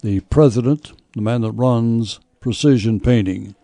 the 0.00 0.20
president, 0.20 0.92
the 1.14 1.22
man 1.22 1.40
that 1.40 1.50
runs 1.50 2.20
Precision 2.38 3.00
Painting. 3.00 3.56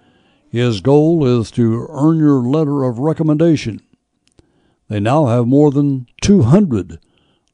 His 0.51 0.81
goal 0.81 1.25
is 1.25 1.53
to 1.53 1.87
earn 1.91 2.19
your 2.19 2.41
letter 2.41 2.83
of 2.83 2.99
recommendation. 2.99 3.83
They 4.89 4.99
now 4.99 5.27
have 5.27 5.47
more 5.47 5.71
than 5.71 6.09
200 6.23 6.99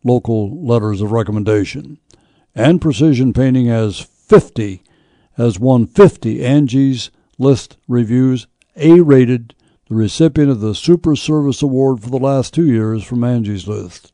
local 0.02 0.64
letters 0.64 1.02
of 1.02 1.12
recommendation. 1.12 1.98
And 2.54 2.80
Precision 2.80 3.34
Painting 3.34 3.66
has 3.66 4.00
50, 4.00 4.82
has 5.36 5.60
won 5.60 5.86
50 5.86 6.42
Angie's 6.42 7.10
List 7.38 7.76
reviews, 7.86 8.46
A 8.76 9.02
rated, 9.02 9.54
the 9.88 9.94
recipient 9.94 10.50
of 10.50 10.60
the 10.60 10.74
Super 10.74 11.14
Service 11.14 11.62
Award 11.62 12.00
for 12.00 12.10
the 12.10 12.18
last 12.18 12.54
two 12.54 12.66
years 12.66 13.04
from 13.04 13.24
Angie's 13.24 13.68
List. 13.68 14.12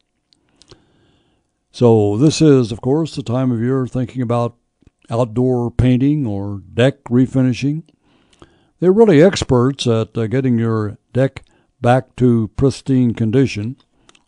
So, 1.72 2.16
this 2.16 2.42
is, 2.42 2.72
of 2.72 2.80
course, 2.80 3.14
the 3.14 3.22
time 3.22 3.52
of 3.52 3.60
year 3.60 3.86
thinking 3.86 4.22
about 4.22 4.56
outdoor 5.08 5.70
painting 5.70 6.26
or 6.26 6.62
deck 6.72 7.04
refinishing. 7.04 7.84
They're 8.80 8.92
really 8.92 9.22
experts 9.22 9.86
at 9.86 10.16
uh, 10.16 10.26
getting 10.26 10.58
your 10.58 10.98
deck 11.12 11.44
back 11.80 12.16
to 12.16 12.48
pristine 12.56 13.14
condition. 13.14 13.76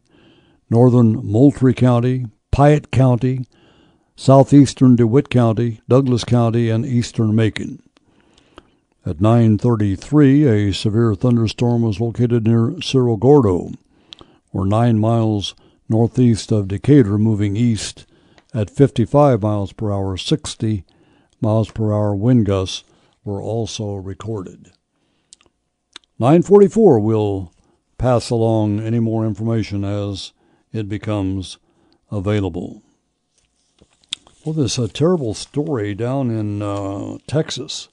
northern 0.71 1.23
Moultrie 1.23 1.75
County, 1.75 2.25
Piatt 2.51 2.89
County, 2.89 3.45
southeastern 4.15 4.95
DeWitt 4.95 5.29
County, 5.29 5.81
Douglas 5.87 6.23
County, 6.23 6.71
and 6.71 6.83
eastern 6.83 7.35
Macon. 7.35 7.83
At 9.03 9.19
9:33, 9.19 10.45
a 10.45 10.73
severe 10.73 11.15
thunderstorm 11.15 11.81
was 11.81 11.99
located 11.99 12.45
near 12.45 12.79
Cerro 12.81 13.17
Gordo, 13.17 13.71
or 14.53 14.65
9 14.65 14.99
miles 14.99 15.55
northeast 15.89 16.51
of 16.51 16.67
Decatur, 16.67 17.17
moving 17.17 17.55
east 17.57 18.05
at 18.53 18.69
55 18.69 19.41
miles 19.41 19.73
per 19.73 19.91
hour. 19.91 20.17
60 20.17 20.83
miles 21.41 21.71
per 21.71 21.91
hour 21.91 22.15
wind 22.15 22.45
gusts 22.45 22.83
were 23.23 23.41
also 23.41 23.95
recorded. 23.95 24.71
944 26.19 26.99
will 26.99 27.51
pass 27.97 28.29
along 28.29 28.79
any 28.79 28.99
more 28.99 29.25
information 29.25 29.83
as 29.83 30.31
it 30.71 30.87
becomes 30.87 31.57
available. 32.11 32.83
Well, 34.45 34.53
there's 34.53 34.77
a 34.77 34.87
terrible 34.87 35.33
story 35.33 35.95
down 35.95 36.29
in 36.29 36.61
uh, 36.61 37.17
Texas. 37.25 37.87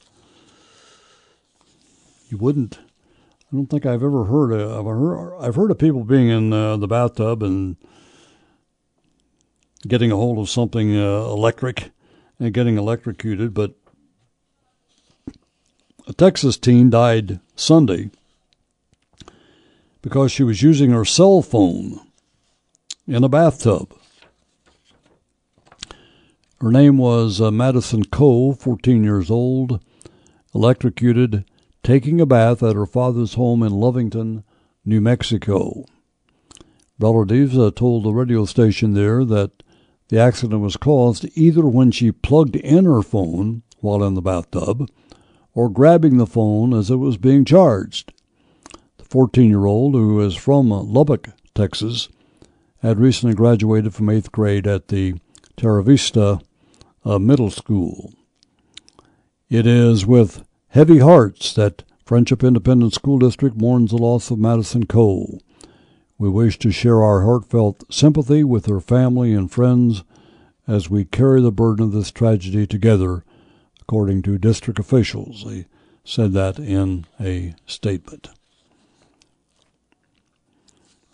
You 2.29 2.37
wouldn't. 2.39 2.79
I 2.79 3.57
don't 3.57 3.67
think 3.67 3.87
I've 3.87 4.03
ever 4.03 4.25
heard 4.25 4.53
of. 4.53 4.87
I've 4.87 4.95
heard, 4.95 5.39
I've 5.41 5.55
heard 5.55 5.71
of 5.71 5.79
people 5.79 6.05
being 6.05 6.29
in 6.29 6.53
uh, 6.53 6.77
the 6.77 6.87
bathtub 6.87 7.43
and 7.43 7.77
getting 9.87 10.13
a 10.13 10.17
hold 10.17 10.39
of 10.39 10.51
something 10.51 10.95
uh, 10.95 11.21
electric 11.25 11.91
and 12.39 12.53
getting 12.53 12.77
electrocuted, 12.77 13.55
but 13.55 13.75
a 16.07 16.13
Texas 16.13 16.59
teen 16.59 16.91
died 16.91 17.41
Sunday 17.57 18.11
because 20.03 20.31
she 20.31 20.43
was 20.43 20.63
using 20.63 20.91
her 20.91 21.05
cell 21.05 21.41
phone 21.41 22.01
in 23.07 23.25
a 23.25 23.29
bathtub. 23.29 23.95
Her 26.61 26.71
name 26.71 26.99
was 26.99 27.41
uh, 27.41 27.51
Madison 27.51 28.05
Cole, 28.05 28.53
14 28.53 29.05
years 29.05 29.31
old, 29.31 29.81
electrocuted, 30.55 31.45
taking 31.83 32.21
a 32.21 32.27
bath 32.27 32.63
at 32.63 32.77
her 32.77 32.87
father's 32.87 33.35
home 33.35 33.63
in 33.63 33.73
Lovington, 33.73 34.45
New 34.85 35.01
Mexico. 35.01 35.85
Relatives 36.99 37.57
told 37.75 38.05
the 38.05 38.13
radio 38.13 38.45
station 38.45 38.95
there 38.95 39.25
that 39.25 39.63
the 40.09 40.19
accident 40.19 40.61
was 40.61 40.77
caused 40.77 41.29
either 41.35 41.67
when 41.67 41.91
she 41.91 42.11
plugged 42.11 42.57
in 42.57 42.85
her 42.85 43.03
phone 43.03 43.63
while 43.81 44.03
in 44.03 44.15
the 44.15 44.23
bathtub 44.23 44.89
or 45.55 45.69
grabbing 45.69 46.17
the 46.17 46.27
phone 46.27 46.73
as 46.73 46.91
it 46.91 46.97
was 46.97 47.17
being 47.17 47.45
charged. 47.45 48.13
The 48.97 49.05
14 49.05 49.49
year 49.49 49.67
old, 49.67 49.95
who 49.95 50.21
is 50.21 50.35
from 50.35 50.71
Lubbock, 50.71 51.29
Texas, 51.55 52.09
had 52.83 52.99
recently 52.99 53.35
graduated 53.35 53.95
from 53.95 54.09
eighth 54.09 54.33
grade 54.33 54.67
at 54.67 54.89
the 54.89 55.15
Terra 55.57 55.83
Vista 55.83 56.41
uh, 57.05 57.19
Middle 57.19 57.51
School. 57.51 58.13
It 59.49 59.67
is 59.67 60.07
with 60.07 60.45
heavy 60.71 60.99
hearts 60.99 61.55
that 61.55 61.85
Frenship 62.05 62.47
Independent 62.47 62.95
School 62.95 63.19
District 63.19 63.57
mourns 63.57 63.91
the 63.91 63.99
loss 63.99 64.31
of 64.31 64.39
Madison 64.39 64.87
Cole. 64.87 65.43
We 66.19 66.29
wish 66.29 66.59
to 66.61 66.71
share 66.71 67.03
our 67.03 67.23
heartfelt 67.23 67.85
sympathy 67.93 68.43
with 68.45 68.67
her 68.67 68.81
family 68.81 69.33
and 69.33 69.51
friends 69.51 70.03
as 70.67 70.91
we 70.91 71.05
carry 71.05 71.41
the 71.41 71.53
burden 71.53 71.85
of 71.85 71.93
this 71.93 72.11
tragedy 72.11 72.67
together, 72.67 73.25
according 73.81 74.23
to 74.23 74.39
district 74.39 74.79
officials. 74.79 75.45
They 75.47 75.67
said 76.05 76.33
that 76.33 76.59
in 76.59 77.07
a 77.21 77.55
statement. 77.67 78.29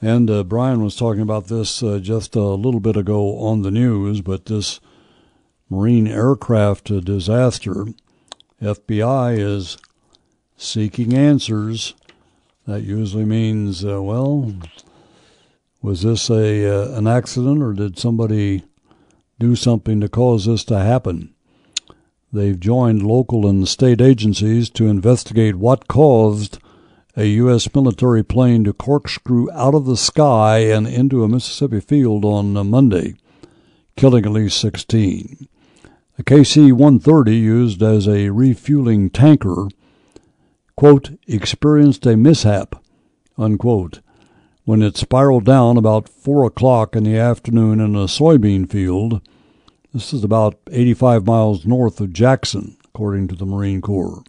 And 0.01 0.29
uh, 0.29 0.45
Brian 0.45 0.83
was 0.83 0.97
talking 0.97 1.23
about 1.23 1.47
this 1.47 1.83
uh, 1.83 1.99
just 1.99 2.37
a 2.37 2.43
little 2.43 2.81
bit 2.81 2.97
ago 2.97 3.39
on 3.39 3.63
the 3.63 3.71
news, 3.71 4.21
but 4.21 4.47
this 4.47 4.81
Marine 5.71 6.07
aircraft 6.07 7.05
disaster, 7.05 7.87
FBI 8.65 9.39
is 9.39 9.77
seeking 10.57 11.13
answers. 11.13 11.95
That 12.67 12.83
usually 12.83 13.27
means, 13.27 13.85
uh, 13.85 14.03
well, 14.03 14.55
was 15.83 16.03
this 16.03 16.31
a 16.31 16.67
uh, 16.67 16.97
an 16.97 17.07
accident 17.07 17.63
or 17.63 17.75
did 17.75 17.99
somebody 17.99 18.65
do 19.39 19.55
something 19.55 20.01
to 20.01 20.09
cause 20.09 20.47
this 20.47 20.65
to 20.65 20.79
happen? 20.79 21.35
They've 22.33 22.59
joined 22.59 23.03
local 23.03 23.47
and 23.47 23.69
state 23.69 24.01
agencies 24.01 24.71
to 24.71 24.87
investigate 24.87 25.57
what 25.57 25.87
caused 25.87 26.59
a 27.17 27.27
U.S. 27.27 27.73
military 27.75 28.25
plane 28.25 28.65
to 28.65 28.73
corkscrew 28.73 29.53
out 29.53 29.75
of 29.75 29.85
the 29.85 29.97
sky 29.97 30.59
and 30.61 30.89
into 30.89 31.23
a 31.23 31.29
Mississippi 31.29 31.81
field 31.81 32.25
on 32.25 32.55
Monday, 32.69 33.15
killing 33.95 34.25
at 34.25 34.33
least 34.33 34.59
16. 34.59 35.49
A 36.17 36.23
KC 36.23 36.71
130 36.71 37.35
used 37.35 37.83
as 37.83 38.07
a 38.07 38.31
refueling 38.31 39.11
tanker, 39.11 39.67
quote, 40.77 41.19
experienced 41.27 42.07
a 42.07 42.17
mishap, 42.17 42.77
unquote, 43.37 43.99
when 44.65 44.81
it 44.81 44.97
spiraled 44.97 45.45
down 45.45 45.77
about 45.77 46.09
4 46.09 46.45
o'clock 46.45 46.95
in 46.95 47.03
the 47.03 47.19
afternoon 47.19 47.81
in 47.81 47.97
a 47.97 48.07
soybean 48.07 48.71
field. 48.71 49.23
This 49.93 50.13
is 50.13 50.23
about 50.23 50.57
85 50.71 51.27
miles 51.27 51.67
north 51.67 52.01
of 52.01 52.13
Jackson, 52.13 52.77
according 52.85 53.27
to 53.29 53.35
the 53.35 53.45
Marine 53.45 53.81
Corps. 53.81 54.23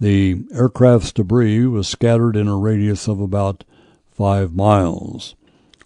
The 0.00 0.44
aircraft's 0.52 1.12
debris 1.12 1.66
was 1.66 1.86
scattered 1.86 2.34
in 2.34 2.48
a 2.48 2.58
radius 2.58 3.06
of 3.06 3.20
about 3.20 3.62
five 4.10 4.56
miles. 4.56 5.36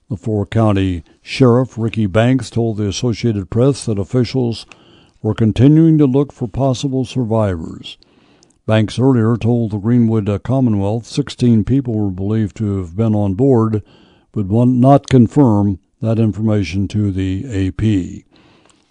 The 0.09 0.17
LeFlore 0.17 0.49
County 0.49 1.05
sheriff, 1.21 1.77
Ricky 1.77 2.07
Banks, 2.07 2.49
told 2.49 2.79
the 2.79 2.89
Associated 2.89 3.51
Press 3.51 3.85
that 3.85 3.99
officials 3.99 4.65
were 5.23 5.35
continuing 5.35 5.99
to 5.99 6.07
look 6.07 6.33
for 6.33 6.49
possible 6.49 7.05
survivors. 7.05 7.99
Banks 8.67 8.99
earlier 8.99 9.37
told 9.37 9.71
the 9.71 9.79
Greenwood 9.79 10.29
uh, 10.29 10.39
Commonwealth 10.39 11.07
16 11.07 11.65
people 11.65 11.95
were 11.95 12.11
believed 12.11 12.57
to 12.59 12.79
have 12.79 12.95
been 12.95 13.15
on 13.15 13.35
board, 13.35 13.83
but 14.33 14.47
would 14.47 14.69
not 14.69 15.09
confirm 15.09 15.79
that 16.01 16.19
information 16.19 16.87
to 16.89 17.11
the 17.11 17.45
AP. 17.69 18.25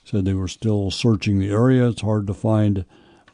Said 0.03 0.25
they 0.25 0.33
were 0.33 0.47
still 0.47 0.89
searching 0.89 1.39
the 1.39 1.51
area. 1.51 1.89
It's 1.89 2.01
hard 2.01 2.27
to 2.27 2.33
find 2.33 2.85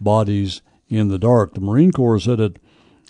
bodies 0.02 0.62
in 0.90 1.08
the 1.08 1.20
dark. 1.20 1.54
The 1.54 1.62
Marine 1.62 1.92
Corps 1.92 2.20
said 2.20 2.40
it 2.40 2.60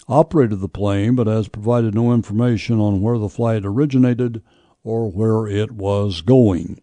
operated 0.07 0.59
the 0.59 0.69
plane 0.69 1.15
but 1.15 1.27
has 1.27 1.47
provided 1.47 1.95
no 1.95 2.13
information 2.13 2.79
on 2.79 3.01
where 3.01 3.17
the 3.17 3.29
flight 3.29 3.65
originated 3.65 4.41
or 4.83 5.09
where 5.09 5.47
it 5.47 5.71
was 5.71 6.21
going. 6.21 6.81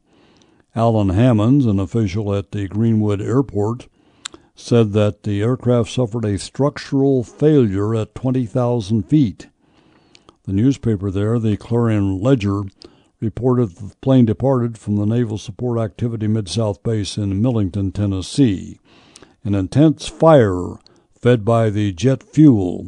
Alan 0.77 1.09
Hammonds, 1.09 1.67
an 1.67 1.81
official 1.81 2.33
at 2.33 2.53
the 2.53 2.69
Greenwood 2.69 3.21
Airport, 3.21 3.89
said 4.55 4.93
that 4.93 5.25
the 5.25 5.43
aircraft 5.43 5.91
suffered 5.91 6.25
a 6.25 6.39
structural 6.39 7.25
failure 7.25 7.95
at 7.97 8.15
20,000 8.15 9.03
feet. 9.03 9.49
The 10.45 10.53
newspaper 10.53 11.11
there, 11.11 11.39
the 11.41 11.57
Clarion 11.57 12.21
Ledger, 12.21 12.63
reported 13.21 13.77
the 13.77 13.97
plane 14.01 14.27
departed 14.27 14.79
from 14.79 14.97
the 14.97 15.07
Naval 15.07 15.39
Support 15.39 15.81
Activity 15.81 16.29
Mid 16.29 16.49
South 16.49 16.83
Base 16.83 17.19
in 17.19 17.43
Millington, 17.43 17.91
Tennessee. 17.91 18.79
An 19.43 19.55
intense 19.57 20.07
fire 20.07 20.77
fed 21.21 21.45
by 21.45 21.71
the 21.71 21.93
jet 21.93 22.23
fuel, 22.23 22.87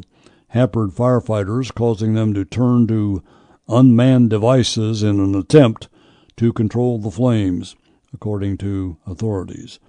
hampered 0.49 0.91
firefighters, 0.91 1.73
causing 1.73 2.13
them 2.13 2.33
to 2.33 2.45
turn 2.45 2.87
to 2.87 3.21
unmanned 3.67 4.29
devices 4.29 5.03
in 5.03 5.19
an 5.19 5.35
attempt 5.35 5.89
to 6.37 6.53
control 6.53 6.97
the 6.97 7.11
flames, 7.11 7.75
according 8.13 8.57
to 8.57 8.97
authorities. 9.05 9.79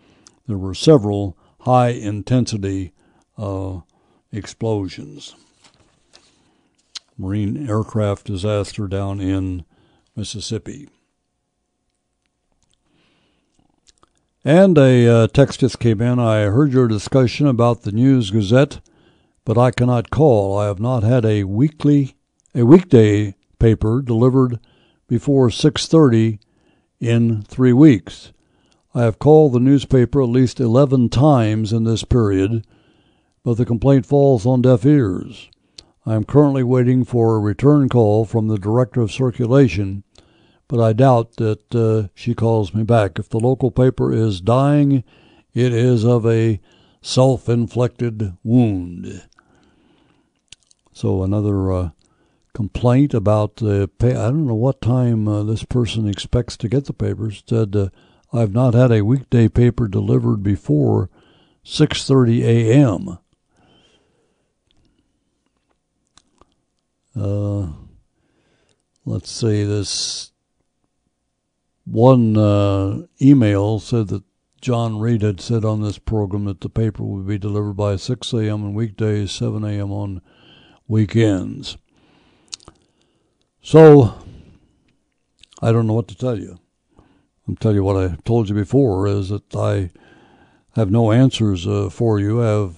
There 0.46 0.58
were 0.58 0.74
several 0.74 1.36
high 1.60 1.88
intensity 1.88 2.92
uh, 3.38 3.80
explosions. 4.32 5.34
Marine 7.16 7.68
aircraft 7.68 8.26
disaster 8.26 8.88
down 8.88 9.20
in 9.20 9.64
Mississippi. 10.16 10.88
And 14.44 14.76
a 14.76 15.08
uh, 15.08 15.26
text 15.28 15.60
just 15.60 15.78
came 15.78 16.02
in. 16.02 16.18
I 16.18 16.42
heard 16.42 16.72
your 16.72 16.86
discussion 16.86 17.46
about 17.46 17.82
the 17.82 17.92
News 17.92 18.30
Gazette, 18.30 18.80
but 19.44 19.56
I 19.56 19.70
cannot 19.70 20.10
call. 20.10 20.58
I 20.58 20.66
have 20.66 20.80
not 20.80 21.02
had 21.02 21.24
a 21.24 21.44
weekly, 21.44 22.14
a 22.54 22.64
weekday 22.64 23.36
paper 23.58 24.02
delivered 24.02 24.60
before 25.08 25.50
6:30 25.50 26.38
in 27.00 27.42
three 27.42 27.72
weeks. 27.72 28.32
I 28.94 29.02
have 29.02 29.18
called 29.18 29.52
the 29.52 29.60
newspaper 29.60 30.22
at 30.22 30.28
least 30.28 30.60
11 30.60 31.08
times 31.08 31.72
in 31.72 31.84
this 31.84 32.04
period, 32.04 32.64
but 33.42 33.56
the 33.56 33.66
complaint 33.66 34.06
falls 34.06 34.46
on 34.46 34.62
deaf 34.62 34.86
ears. 34.86 35.48
I 36.06 36.14
am 36.14 36.24
currently 36.24 36.62
waiting 36.62 37.04
for 37.04 37.34
a 37.34 37.40
return 37.40 37.88
call 37.88 38.24
from 38.24 38.48
the 38.48 38.58
Director 38.58 39.00
of 39.00 39.10
Circulation 39.10 40.04
but 40.68 40.80
I 40.80 40.92
doubt 40.92 41.36
that 41.36 41.74
uh, 41.74 42.08
she 42.14 42.34
calls 42.34 42.74
me 42.74 42.82
back. 42.82 43.18
If 43.18 43.28
the 43.28 43.40
local 43.40 43.70
paper 43.70 44.12
is 44.12 44.40
dying, 44.40 45.04
it 45.52 45.72
is 45.72 46.04
of 46.04 46.26
a 46.26 46.60
self 47.02 47.48
inflicted 47.48 48.36
wound. 48.42 49.22
So, 50.92 51.22
another 51.22 51.72
uh, 51.72 51.90
complaint 52.54 53.12
about 53.12 53.56
the 53.56 53.90
pay. 53.98 54.12
I 54.12 54.28
don't 54.30 54.46
know 54.46 54.54
what 54.54 54.80
time 54.80 55.28
uh, 55.28 55.42
this 55.42 55.64
person 55.64 56.08
expects 56.08 56.56
to 56.58 56.68
get 56.68 56.86
the 56.86 56.92
papers. 56.92 57.42
Said, 57.46 57.76
uh, 57.76 57.88
I've 58.32 58.52
not 58.52 58.74
had 58.74 58.92
a 58.92 59.04
weekday 59.04 59.48
paper 59.48 59.88
delivered 59.88 60.42
before 60.42 61.10
6:30 61.64 62.42
a.m. 62.42 63.18
Uh, 67.16 67.68
let's 69.04 69.30
see 69.30 69.64
this 69.64 70.32
one 71.84 72.36
uh, 72.36 73.02
email 73.20 73.78
said 73.78 74.08
that 74.08 74.24
John 74.60 74.98
Reed 74.98 75.22
had 75.22 75.40
said 75.40 75.64
on 75.64 75.82
this 75.82 75.98
program 75.98 76.46
that 76.46 76.62
the 76.62 76.70
paper 76.70 77.04
would 77.04 77.26
be 77.26 77.38
delivered 77.38 77.74
by 77.74 77.96
6 77.96 78.32
a.m. 78.32 78.64
on 78.64 78.74
weekdays, 78.74 79.30
7 79.30 79.62
a.m. 79.62 79.92
on 79.92 80.22
weekends. 80.88 81.76
So, 83.64 84.14
I 85.62 85.72
don't 85.72 85.86
know 85.86 85.94
what 85.94 86.08
to 86.08 86.14
tell 86.14 86.38
you. 86.38 86.58
I'll 87.48 87.54
tell 87.54 87.72
you 87.72 87.82
what 87.82 87.96
I 87.96 88.16
told 88.26 88.50
you 88.50 88.54
before 88.54 89.08
is 89.08 89.30
that 89.30 89.56
I 89.56 89.90
have 90.76 90.90
no 90.90 91.12
answers 91.12 91.66
uh, 91.66 91.88
for 91.88 92.20
you. 92.20 92.42
I 92.42 92.48
have 92.48 92.76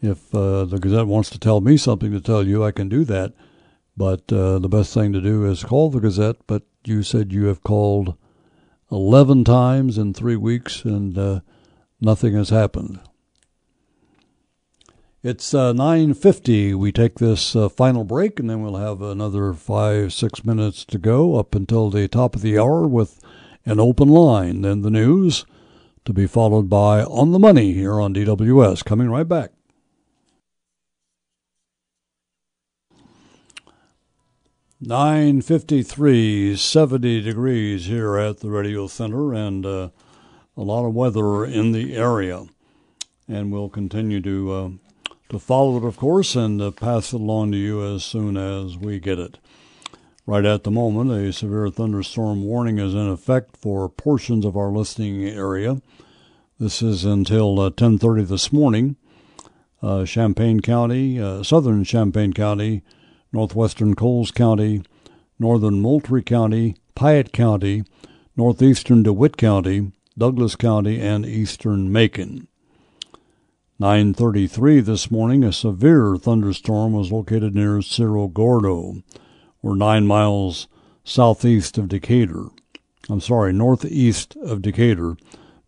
if 0.00 0.32
uh, 0.32 0.66
the 0.66 0.78
Gazette 0.78 1.08
wants 1.08 1.30
to 1.30 1.38
tell 1.40 1.60
me 1.60 1.76
something 1.76 2.12
to 2.12 2.20
tell 2.20 2.46
you, 2.46 2.62
I 2.62 2.70
can 2.70 2.88
do 2.88 3.04
that. 3.06 3.34
But 3.96 4.32
uh, 4.32 4.60
the 4.60 4.68
best 4.68 4.94
thing 4.94 5.12
to 5.14 5.20
do 5.20 5.44
is 5.44 5.64
call 5.64 5.90
the 5.90 5.98
Gazette. 5.98 6.36
But 6.46 6.62
you 6.84 7.02
said 7.02 7.32
you 7.32 7.46
have 7.46 7.64
called 7.64 8.14
11 8.92 9.42
times 9.42 9.98
in 9.98 10.14
three 10.14 10.36
weeks 10.36 10.84
and 10.84 11.18
uh, 11.18 11.40
nothing 12.00 12.34
has 12.34 12.50
happened. 12.50 13.00
It's 15.28 15.52
uh, 15.52 15.74
9.50. 15.74 16.74
We 16.74 16.90
take 16.90 17.18
this 17.18 17.54
uh, 17.54 17.68
final 17.68 18.02
break, 18.02 18.40
and 18.40 18.48
then 18.48 18.62
we'll 18.62 18.76
have 18.76 19.02
another 19.02 19.52
five, 19.52 20.14
six 20.14 20.42
minutes 20.42 20.86
to 20.86 20.96
go 20.96 21.36
up 21.36 21.54
until 21.54 21.90
the 21.90 22.08
top 22.08 22.34
of 22.34 22.40
the 22.40 22.58
hour 22.58 22.86
with 22.86 23.20
an 23.66 23.78
open 23.78 24.08
line. 24.08 24.62
Then 24.62 24.80
the 24.80 24.90
news 24.90 25.44
to 26.06 26.14
be 26.14 26.26
followed 26.26 26.70
by 26.70 27.02
On 27.02 27.32
the 27.32 27.38
Money 27.38 27.74
here 27.74 28.00
on 28.00 28.14
DWS. 28.14 28.82
Coming 28.86 29.10
right 29.10 29.28
back. 29.28 29.50
953, 34.80 36.56
70 36.56 37.20
degrees 37.20 37.84
here 37.84 38.16
at 38.16 38.40
the 38.40 38.48
radio 38.48 38.86
center, 38.86 39.34
and 39.34 39.66
uh, 39.66 39.90
a 40.56 40.62
lot 40.62 40.86
of 40.86 40.94
weather 40.94 41.44
in 41.44 41.72
the 41.72 41.94
area. 41.94 42.46
And 43.28 43.52
we'll 43.52 43.68
continue 43.68 44.22
to 44.22 44.52
uh, 44.52 44.68
to 45.28 45.38
follow 45.38 45.76
it, 45.76 45.84
of 45.84 45.96
course, 45.96 46.34
and 46.34 46.60
uh, 46.60 46.70
pass 46.70 47.12
it 47.12 47.20
along 47.20 47.52
to 47.52 47.58
you 47.58 47.84
as 47.94 48.04
soon 48.04 48.36
as 48.36 48.76
we 48.76 48.98
get 48.98 49.18
it. 49.18 49.38
Right 50.26 50.44
at 50.44 50.64
the 50.64 50.70
moment, 50.70 51.10
a 51.10 51.32
severe 51.32 51.70
thunderstorm 51.70 52.44
warning 52.44 52.78
is 52.78 52.94
in 52.94 53.08
effect 53.08 53.56
for 53.56 53.88
portions 53.88 54.44
of 54.44 54.56
our 54.56 54.70
listening 54.70 55.24
area. 55.24 55.80
This 56.58 56.82
is 56.82 57.04
until 57.04 57.56
10:30 57.70 58.22
uh, 58.22 58.24
this 58.24 58.52
morning. 58.52 58.96
Uh, 59.80 60.04
Champaign 60.04 60.60
County, 60.60 61.20
uh, 61.20 61.42
southern 61.42 61.84
Champaign 61.84 62.32
County 62.32 62.82
northwestern 63.32 63.94
Coles 63.94 64.30
County, 64.30 64.82
northern 65.38 65.80
Moultrie 65.80 66.22
County, 66.22 66.76
Piatt 66.96 67.32
County, 67.32 67.84
northeastern 68.36 69.02
DeWitt 69.02 69.36
County, 69.36 69.92
Douglas 70.16 70.56
County, 70.56 71.00
and 71.00 71.24
eastern 71.26 71.92
Macon. 71.92 72.48
9:33 73.80 74.80
this 74.80 75.08
morning, 75.08 75.44
a 75.44 75.52
severe 75.52 76.16
thunderstorm 76.16 76.92
was 76.92 77.12
located 77.12 77.54
near 77.54 77.80
Cerro 77.80 78.26
Gordo. 78.26 79.04
or 79.62 79.76
nine 79.76 80.04
miles 80.04 80.66
southeast 81.04 81.78
of 81.78 81.86
Decatur. 81.86 82.46
I'm 83.08 83.20
sorry, 83.20 83.52
northeast 83.52 84.34
of 84.42 84.62
Decatur, 84.62 85.16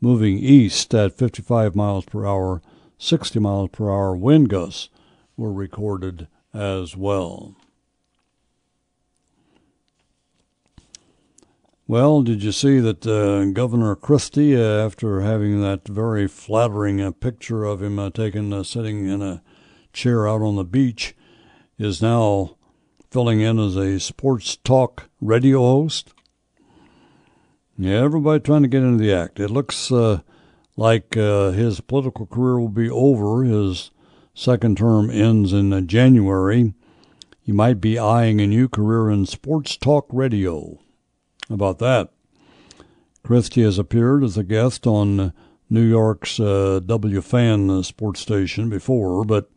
moving 0.00 0.38
east 0.40 0.92
at 0.92 1.16
55 1.16 1.76
miles 1.76 2.04
per 2.04 2.26
hour, 2.26 2.60
60 2.98 3.38
miles 3.38 3.70
per 3.70 3.88
hour 3.88 4.16
wind 4.16 4.48
gusts 4.48 4.88
were 5.36 5.52
recorded 5.52 6.26
as 6.52 6.96
well. 6.96 7.54
Well, 11.90 12.22
did 12.22 12.44
you 12.44 12.52
see 12.52 12.78
that 12.78 13.04
uh, 13.04 13.46
Governor 13.46 13.96
Christie, 13.96 14.54
uh, 14.54 14.86
after 14.86 15.22
having 15.22 15.60
that 15.62 15.88
very 15.88 16.28
flattering 16.28 17.00
uh, 17.00 17.10
picture 17.10 17.64
of 17.64 17.82
him 17.82 17.98
uh, 17.98 18.10
taken 18.10 18.52
uh, 18.52 18.62
sitting 18.62 19.08
in 19.08 19.20
a 19.20 19.42
chair 19.92 20.28
out 20.28 20.40
on 20.40 20.54
the 20.54 20.62
beach, 20.62 21.16
is 21.80 22.00
now 22.00 22.54
filling 23.10 23.40
in 23.40 23.58
as 23.58 23.74
a 23.74 23.98
sports 23.98 24.54
talk 24.54 25.10
radio 25.20 25.58
host? 25.58 26.14
Yeah, 27.76 28.04
everybody 28.04 28.38
trying 28.38 28.62
to 28.62 28.68
get 28.68 28.84
into 28.84 29.02
the 29.02 29.12
act. 29.12 29.40
It 29.40 29.50
looks 29.50 29.90
uh, 29.90 30.20
like 30.76 31.14
his 31.14 31.80
political 31.80 32.26
career 32.26 32.60
will 32.60 32.68
be 32.68 32.88
over. 32.88 33.42
His 33.42 33.90
second 34.32 34.78
term 34.78 35.10
ends 35.10 35.52
in 35.52 35.88
January. 35.88 36.72
He 37.42 37.50
might 37.50 37.80
be 37.80 37.98
eyeing 37.98 38.40
a 38.40 38.46
new 38.46 38.68
career 38.68 39.10
in 39.10 39.26
sports 39.26 39.76
talk 39.76 40.06
radio 40.12 40.78
about 41.50 41.78
that. 41.80 42.10
Christie 43.22 43.62
has 43.62 43.78
appeared 43.78 44.24
as 44.24 44.38
a 44.38 44.44
guest 44.44 44.86
on 44.86 45.32
New 45.68 45.82
York's 45.82 46.40
uh, 46.40 46.80
WFAN 46.82 47.84
sports 47.84 48.20
station 48.20 48.68
before, 48.70 49.24
but 49.24 49.50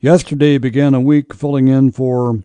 yesterday 0.00 0.58
began 0.58 0.94
a 0.94 1.00
week 1.00 1.34
filling 1.34 1.68
in 1.68 1.92
for 1.92 2.42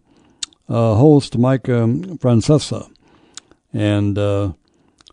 uh, 0.70 0.96
host 0.96 1.38
Mike 1.38 1.70
um, 1.70 2.18
Francesa. 2.18 2.90
And 3.74 4.18
uh, 4.18 4.54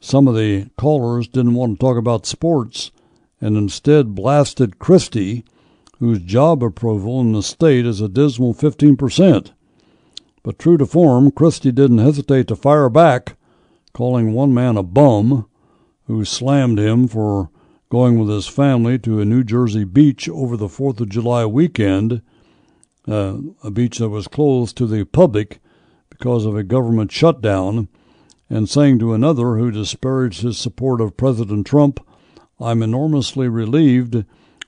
some 0.01 0.29
of 0.29 0.37
the 0.37 0.71
callers 0.79 1.29
didn't 1.29 1.55
want 1.55 1.79
to 1.79 1.85
talk 1.85 1.97
about 1.97 2.27
sports 2.27 2.91
and 3.41 3.57
instead 3.57 4.15
blasted 4.15 4.79
Christie, 4.79 5.45
whose 5.99 6.21
job 6.21 6.63
approval 6.63 7.21
in 7.21 7.33
the 7.33 7.43
state 7.43 7.85
is 7.85 8.01
a 8.01 8.09
dismal 8.09 8.55
15%. 8.55 9.51
But 10.43 10.59
true 10.59 10.77
to 10.77 10.87
form, 10.87 11.31
Christie 11.31 11.73
didn't 11.73 11.99
hesitate 11.99 12.49
to 12.49 12.57
fire 12.57 12.89
back 12.89 13.37
calling 13.93 14.33
one 14.33 14.55
man 14.55 14.77
a 14.77 14.83
bum 14.83 15.49
who 16.07 16.25
slammed 16.25 16.79
him 16.79 17.07
for 17.09 17.51
going 17.91 18.19
with 18.19 18.29
his 18.29 18.47
family 18.47 18.99
to 18.99 19.21
a 19.21 19.25
New 19.25 19.45
Jersey 19.45 19.85
beach 19.85 20.29
over 20.29 20.57
the 20.57 20.69
4th 20.69 21.01
of 21.01 21.11
July 21.11 21.45
weekend, 21.45 22.23
uh, 23.07 23.37
a 23.63 23.71
beach 23.71 23.99
that 23.99 24.09
was 24.09 24.29
closed 24.29 24.77
to 24.77 24.87
the 24.87 25.05
public 25.05 25.61
because 26.09 26.47
of 26.47 26.57
a 26.57 26.63
government 26.63 27.13
shutdown, 27.13 27.89
and 28.49 28.69
saying 28.69 28.99
to 28.99 29.13
another 29.13 29.57
who 29.57 29.71
disparaged 29.71 30.43
his 30.43 30.59
support 30.59 31.01
of 31.01 31.17
President 31.17 31.67
Trump, 31.67 32.01
I'm 32.61 32.83
enormously 32.83 33.49
relieved 33.49 34.25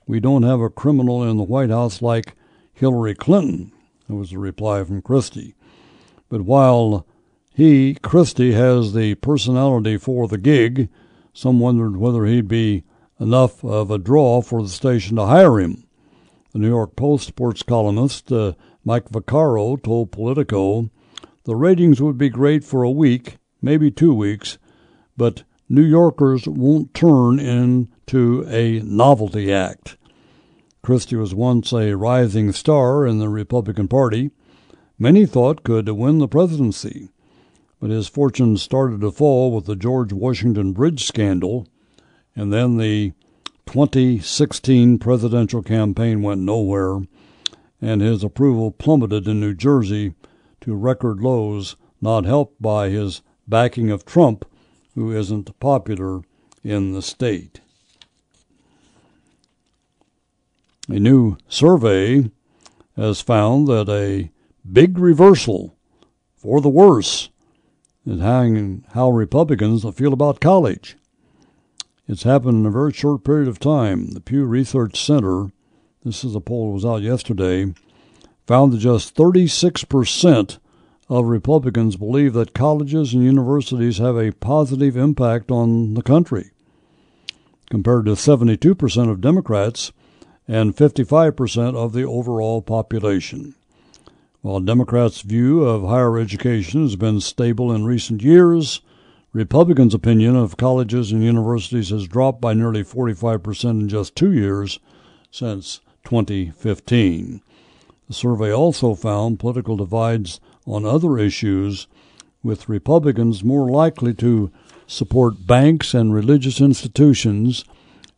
we 0.07 0.19
don't 0.19 0.43
have 0.43 0.61
a 0.61 0.69
criminal 0.69 1.23
in 1.23 1.37
the 1.37 1.43
White 1.43 1.71
House 1.71 2.01
like 2.01 2.35
Hillary 2.73 3.15
Clinton. 3.15 3.71
That 4.07 4.15
was 4.15 4.29
the 4.29 4.37
reply 4.37 4.83
from 4.83 5.01
Christie. 5.01 5.55
But 6.29 6.41
while 6.41 7.07
he, 7.55 7.95
Christie, 7.95 8.51
has 8.51 8.93
the 8.93 9.15
personality 9.15 9.95
for 9.95 10.27
the 10.27 10.37
gig. 10.37 10.89
Some 11.31 11.61
wondered 11.61 11.95
whether 11.95 12.25
he'd 12.25 12.49
be 12.49 12.83
enough 13.17 13.63
of 13.63 13.89
a 13.89 13.97
draw 13.97 14.41
for 14.41 14.61
the 14.61 14.67
station 14.67 15.15
to 15.15 15.25
hire 15.25 15.61
him. 15.61 15.87
The 16.51 16.59
New 16.59 16.67
York 16.67 16.97
Post 16.97 17.27
sports 17.27 17.63
columnist 17.63 18.29
uh, 18.29 18.55
Mike 18.83 19.09
Vaccaro 19.09 19.81
told 19.81 20.11
Politico 20.11 20.89
the 21.45 21.55
ratings 21.55 22.01
would 22.01 22.17
be 22.17 22.27
great 22.27 22.65
for 22.65 22.83
a 22.83 22.91
week, 22.91 23.37
maybe 23.61 23.89
two 23.89 24.13
weeks, 24.13 24.57
but 25.15 25.43
New 25.69 25.81
Yorkers 25.81 26.49
won't 26.49 26.93
turn 26.93 27.39
into 27.39 28.45
a 28.49 28.81
novelty 28.81 29.53
act. 29.53 29.95
Christie 30.83 31.15
was 31.15 31.33
once 31.33 31.71
a 31.71 31.95
rising 31.95 32.51
star 32.51 33.07
in 33.07 33.19
the 33.19 33.29
Republican 33.29 33.87
Party. 33.87 34.31
Many 34.99 35.25
thought 35.25 35.63
could 35.63 35.87
win 35.87 36.17
the 36.17 36.27
presidency 36.27 37.11
but 37.85 37.91
his 37.91 38.07
fortunes 38.07 38.63
started 38.63 38.99
to 38.99 39.11
fall 39.11 39.51
with 39.51 39.65
the 39.67 39.75
George 39.75 40.11
Washington 40.11 40.73
Bridge 40.73 41.05
scandal, 41.05 41.67
and 42.35 42.51
then 42.51 42.77
the 42.77 43.13
2016 43.67 44.97
presidential 44.97 45.61
campaign 45.61 46.23
went 46.23 46.41
nowhere, 46.41 47.01
and 47.79 48.01
his 48.01 48.23
approval 48.23 48.71
plummeted 48.71 49.27
in 49.27 49.39
New 49.39 49.53
Jersey 49.53 50.15
to 50.61 50.73
record 50.73 51.19
lows, 51.19 51.75
not 52.01 52.25
helped 52.25 52.59
by 52.59 52.89
his 52.89 53.21
backing 53.47 53.91
of 53.91 54.03
Trump, 54.03 54.45
who 54.95 55.15
isn't 55.15 55.59
popular 55.59 56.21
in 56.63 56.93
the 56.93 57.03
state. 57.03 57.59
A 60.89 60.97
new 60.97 61.37
survey 61.47 62.31
has 62.95 63.21
found 63.21 63.67
that 63.67 63.87
a 63.87 64.31
big 64.67 64.97
reversal 64.97 65.77
for 66.35 66.61
the 66.61 66.67
worse 66.67 67.29
is 68.05 68.21
how, 68.21 68.45
how 68.93 69.09
Republicans 69.09 69.85
feel 69.95 70.13
about 70.13 70.39
college. 70.39 70.95
It's 72.07 72.23
happened 72.23 72.59
in 72.59 72.65
a 72.65 72.71
very 72.71 72.93
short 72.93 73.23
period 73.23 73.47
of 73.47 73.59
time. 73.59 74.11
The 74.11 74.19
Pew 74.19 74.45
Research 74.45 75.03
Center, 75.03 75.51
this 76.03 76.23
is 76.23 76.35
a 76.35 76.39
poll 76.39 76.67
that 76.67 76.73
was 76.73 76.85
out 76.85 77.01
yesterday, 77.01 77.73
found 78.45 78.73
that 78.73 78.77
just 78.77 79.15
36% 79.15 80.59
of 81.09 81.25
Republicans 81.25 81.95
believe 81.95 82.33
that 82.33 82.53
colleges 82.53 83.13
and 83.13 83.23
universities 83.23 83.97
have 83.97 84.17
a 84.17 84.31
positive 84.31 84.95
impact 84.95 85.49
on 85.49 85.95
the 85.95 86.03
country, 86.03 86.51
compared 87.69 88.05
to 88.05 88.11
72% 88.11 89.09
of 89.09 89.21
Democrats 89.21 89.91
and 90.47 90.75
55% 90.75 91.75
of 91.75 91.93
the 91.93 92.03
overall 92.03 92.61
population. 92.61 93.55
While 94.45 94.59
Democrats' 94.59 95.21
view 95.21 95.63
of 95.63 95.89
higher 95.89 96.19
education 96.19 96.83
has 96.83 96.95
been 96.95 97.19
stable 97.19 97.71
in 97.71 97.83
recent 97.83 98.21
years, 98.21 98.79
Republicans' 99.33 99.95
opinion 99.95 100.35
of 100.35 100.55
colleges 100.55 101.11
and 101.11 101.23
universities 101.23 101.89
has 101.89 102.07
dropped 102.07 102.41
by 102.41 102.53
nearly 102.53 102.83
45% 102.83 103.69
in 103.71 103.89
just 103.89 104.15
two 104.15 104.31
years 104.31 104.77
since 105.31 105.79
2015. 106.03 107.41
The 108.07 108.13
survey 108.13 108.53
also 108.53 108.93
found 108.93 109.39
political 109.39 109.77
divides 109.77 110.39
on 110.67 110.85
other 110.85 111.17
issues, 111.17 111.87
with 112.43 112.69
Republicans 112.69 113.43
more 113.43 113.67
likely 113.67 114.13
to 114.13 114.51
support 114.85 115.47
banks 115.47 115.95
and 115.95 116.13
religious 116.13 116.61
institutions, 116.61 117.65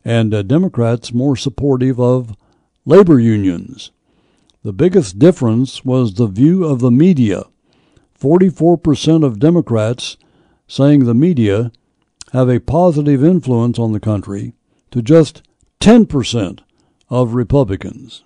and 0.04 0.34
uh, 0.34 0.42
Democrats 0.42 1.10
more 1.10 1.36
supportive 1.36 1.98
of 1.98 2.36
labor 2.84 3.18
unions. 3.18 3.92
The 4.68 4.74
biggest 4.74 5.18
difference 5.18 5.82
was 5.82 6.12
the 6.12 6.26
view 6.26 6.66
of 6.66 6.80
the 6.80 6.90
media. 6.90 7.44
44% 8.20 9.24
of 9.24 9.38
Democrats 9.38 10.18
saying 10.66 11.06
the 11.06 11.14
media 11.14 11.72
have 12.34 12.50
a 12.50 12.60
positive 12.60 13.24
influence 13.24 13.78
on 13.78 13.92
the 13.92 13.98
country 13.98 14.52
to 14.90 15.00
just 15.00 15.40
10% 15.80 16.60
of 17.08 17.32
Republicans. 17.32 18.24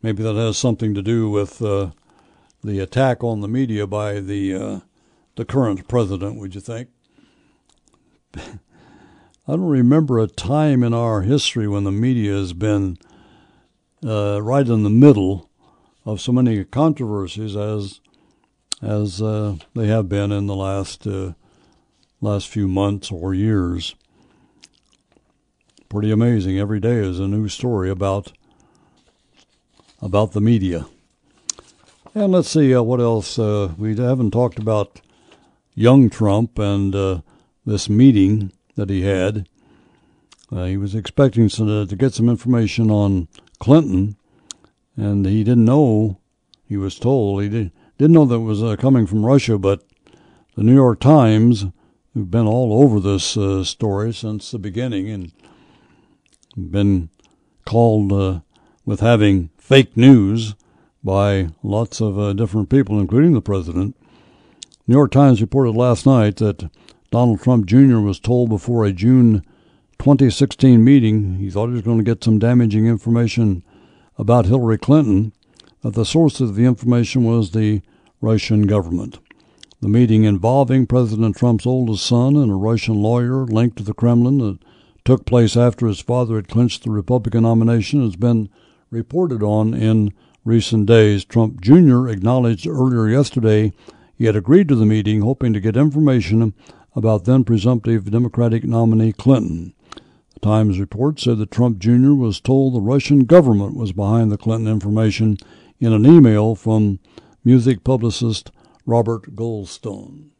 Maybe 0.00 0.22
that 0.22 0.36
has 0.36 0.56
something 0.56 0.94
to 0.94 1.02
do 1.02 1.28
with 1.28 1.60
uh, 1.60 1.90
the 2.62 2.78
attack 2.78 3.24
on 3.24 3.40
the 3.40 3.48
media 3.48 3.88
by 3.88 4.20
the 4.20 4.54
uh, 4.54 4.80
the 5.34 5.44
current 5.44 5.88
president. 5.88 6.38
Would 6.38 6.54
you 6.54 6.60
think? 6.60 6.90
I 9.46 9.52
don't 9.52 9.62
remember 9.62 10.20
a 10.20 10.28
time 10.28 10.84
in 10.84 10.94
our 10.94 11.22
history 11.22 11.66
when 11.66 11.82
the 11.82 11.90
media 11.90 12.32
has 12.34 12.52
been 12.52 12.96
uh, 14.06 14.40
right 14.40 14.66
in 14.66 14.84
the 14.84 14.90
middle 14.90 15.50
of 16.06 16.20
so 16.20 16.30
many 16.30 16.64
controversies 16.64 17.56
as 17.56 18.00
as 18.80 19.20
uh, 19.20 19.56
they 19.74 19.88
have 19.88 20.08
been 20.08 20.30
in 20.30 20.46
the 20.46 20.54
last 20.54 21.08
uh, 21.08 21.32
last 22.20 22.48
few 22.48 22.68
months 22.68 23.10
or 23.10 23.34
years. 23.34 23.96
Pretty 25.88 26.12
amazing. 26.12 26.56
Every 26.60 26.78
day 26.78 26.98
is 26.98 27.18
a 27.18 27.26
new 27.26 27.48
story 27.48 27.90
about 27.90 28.32
about 30.00 30.32
the 30.32 30.40
media. 30.40 30.86
And 32.14 32.30
let's 32.30 32.48
see 32.48 32.72
uh, 32.72 32.82
what 32.82 33.00
else 33.00 33.40
uh, 33.40 33.72
we 33.76 33.96
haven't 33.96 34.30
talked 34.30 34.60
about. 34.60 35.00
Young 35.74 36.10
Trump 36.10 36.60
and 36.60 36.94
uh, 36.94 37.22
this 37.66 37.88
meeting 37.88 38.52
that 38.76 38.90
he 38.90 39.02
had. 39.02 39.48
Uh, 40.50 40.64
he 40.64 40.76
was 40.76 40.94
expecting 40.94 41.48
some, 41.48 41.68
uh, 41.68 41.86
to 41.86 41.96
get 41.96 42.12
some 42.12 42.28
information 42.28 42.90
on 42.90 43.28
Clinton, 43.58 44.16
and 44.96 45.24
he 45.24 45.44
didn't 45.44 45.64
know. 45.64 46.18
He 46.68 46.76
was 46.76 46.98
told 46.98 47.42
he 47.42 47.48
did, 47.48 47.72
didn't 47.98 48.14
know 48.14 48.26
that 48.26 48.36
it 48.36 48.38
was 48.38 48.62
uh, 48.62 48.76
coming 48.76 49.06
from 49.06 49.24
Russia, 49.24 49.58
but 49.58 49.82
the 50.56 50.62
New 50.62 50.74
York 50.74 51.00
Times, 51.00 51.66
who've 52.12 52.30
been 52.30 52.46
all 52.46 52.82
over 52.82 53.00
this 53.00 53.36
uh, 53.36 53.64
story 53.64 54.12
since 54.12 54.50
the 54.50 54.58
beginning, 54.58 55.08
and 55.08 55.32
been 56.56 57.08
called 57.64 58.12
uh, 58.12 58.40
with 58.84 59.00
having 59.00 59.48
fake 59.56 59.96
news 59.96 60.54
by 61.02 61.48
lots 61.62 62.00
of 62.00 62.18
uh, 62.18 62.32
different 62.32 62.68
people, 62.68 63.00
including 63.00 63.32
the 63.32 63.40
president. 63.40 63.96
New 64.86 64.94
York 64.94 65.10
Times 65.10 65.40
reported 65.40 65.72
last 65.72 66.04
night 66.04 66.36
that 66.36 66.70
Donald 67.12 67.42
Trump 67.42 67.66
Jr. 67.66 67.98
was 67.98 68.18
told 68.18 68.48
before 68.48 68.86
a 68.86 68.92
June 68.92 69.44
2016 69.98 70.82
meeting 70.82 71.34
he 71.34 71.50
thought 71.50 71.66
he 71.66 71.74
was 71.74 71.82
going 71.82 71.98
to 71.98 72.02
get 72.02 72.24
some 72.24 72.38
damaging 72.38 72.86
information 72.86 73.62
about 74.16 74.46
Hillary 74.46 74.78
Clinton, 74.78 75.34
that 75.82 75.92
the 75.92 76.06
source 76.06 76.40
of 76.40 76.54
the 76.54 76.64
information 76.64 77.24
was 77.24 77.50
the 77.50 77.82
Russian 78.22 78.66
government. 78.66 79.18
The 79.82 79.90
meeting 79.90 80.24
involving 80.24 80.86
President 80.86 81.36
Trump's 81.36 81.66
oldest 81.66 82.06
son 82.06 82.34
and 82.34 82.50
a 82.50 82.54
Russian 82.54 83.02
lawyer 83.02 83.44
linked 83.44 83.76
to 83.76 83.82
the 83.82 83.92
Kremlin 83.92 84.38
that 84.38 84.60
took 85.04 85.26
place 85.26 85.54
after 85.54 85.86
his 85.86 86.00
father 86.00 86.36
had 86.36 86.48
clinched 86.48 86.82
the 86.82 86.90
Republican 86.90 87.42
nomination 87.42 88.00
has 88.02 88.16
been 88.16 88.48
reported 88.88 89.42
on 89.42 89.74
in 89.74 90.14
recent 90.46 90.86
days. 90.86 91.26
Trump 91.26 91.60
Jr. 91.60 92.08
acknowledged 92.08 92.66
earlier 92.66 93.06
yesterday 93.06 93.74
he 94.16 94.24
had 94.24 94.36
agreed 94.36 94.68
to 94.68 94.76
the 94.76 94.86
meeting, 94.86 95.20
hoping 95.20 95.52
to 95.52 95.60
get 95.60 95.76
information 95.76 96.54
about 96.94 97.24
then 97.24 97.44
presumptive 97.44 98.10
Democratic 98.10 98.64
nominee 98.64 99.12
Clinton. 99.12 99.74
The 100.34 100.40
Times 100.40 100.78
report 100.78 101.20
said 101.20 101.38
that 101.38 101.50
Trump 101.50 101.78
Jr. 101.78 102.12
was 102.12 102.40
told 102.40 102.74
the 102.74 102.80
Russian 102.80 103.24
government 103.24 103.76
was 103.76 103.92
behind 103.92 104.30
the 104.30 104.38
Clinton 104.38 104.70
information 104.70 105.38
in 105.80 105.92
an 105.92 106.06
email 106.06 106.54
from 106.54 106.98
music 107.44 107.84
publicist 107.84 108.50
Robert 108.86 109.34
Goldstone. 109.34 110.30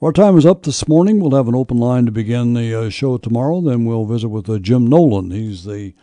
Our 0.00 0.12
time 0.12 0.36
is 0.36 0.44
up 0.44 0.64
this 0.64 0.88
morning. 0.88 1.20
We'll 1.20 1.36
have 1.36 1.46
an 1.46 1.54
open 1.54 1.78
line 1.78 2.06
to 2.06 2.12
begin 2.12 2.54
the 2.54 2.74
uh, 2.74 2.90
show 2.90 3.18
tomorrow. 3.18 3.60
Then 3.60 3.84
we'll 3.84 4.04
visit 4.04 4.30
with 4.30 4.50
uh, 4.50 4.58
Jim 4.58 4.84
Nowlan. 4.84 5.30
He's 5.30 5.64
the 5.64 5.94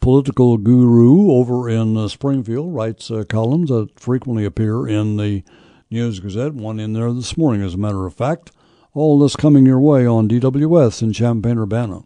political 0.00 0.58
guru 0.58 1.30
over 1.30 1.68
in 1.68 1.96
uh, 1.96 2.08
Springfield, 2.08 2.74
writes 2.74 3.12
uh, 3.12 3.22
columns 3.28 3.68
that 3.68 3.98
frequently 3.98 4.44
appear 4.44 4.88
in 4.88 5.18
the 5.18 5.44
News 5.88 6.18
Gazette. 6.18 6.54
One 6.54 6.80
in 6.80 6.94
there 6.94 7.12
this 7.12 7.36
morning, 7.36 7.62
as 7.62 7.74
a 7.74 7.78
matter 7.78 8.04
of 8.06 8.14
fact. 8.14 8.50
All 8.96 9.18
this 9.18 9.34
coming 9.34 9.66
your 9.66 9.80
way 9.80 10.06
on 10.06 10.28
DWS 10.28 11.02
in 11.02 11.12
Champaign 11.12 11.58
Urbana. 11.58 12.04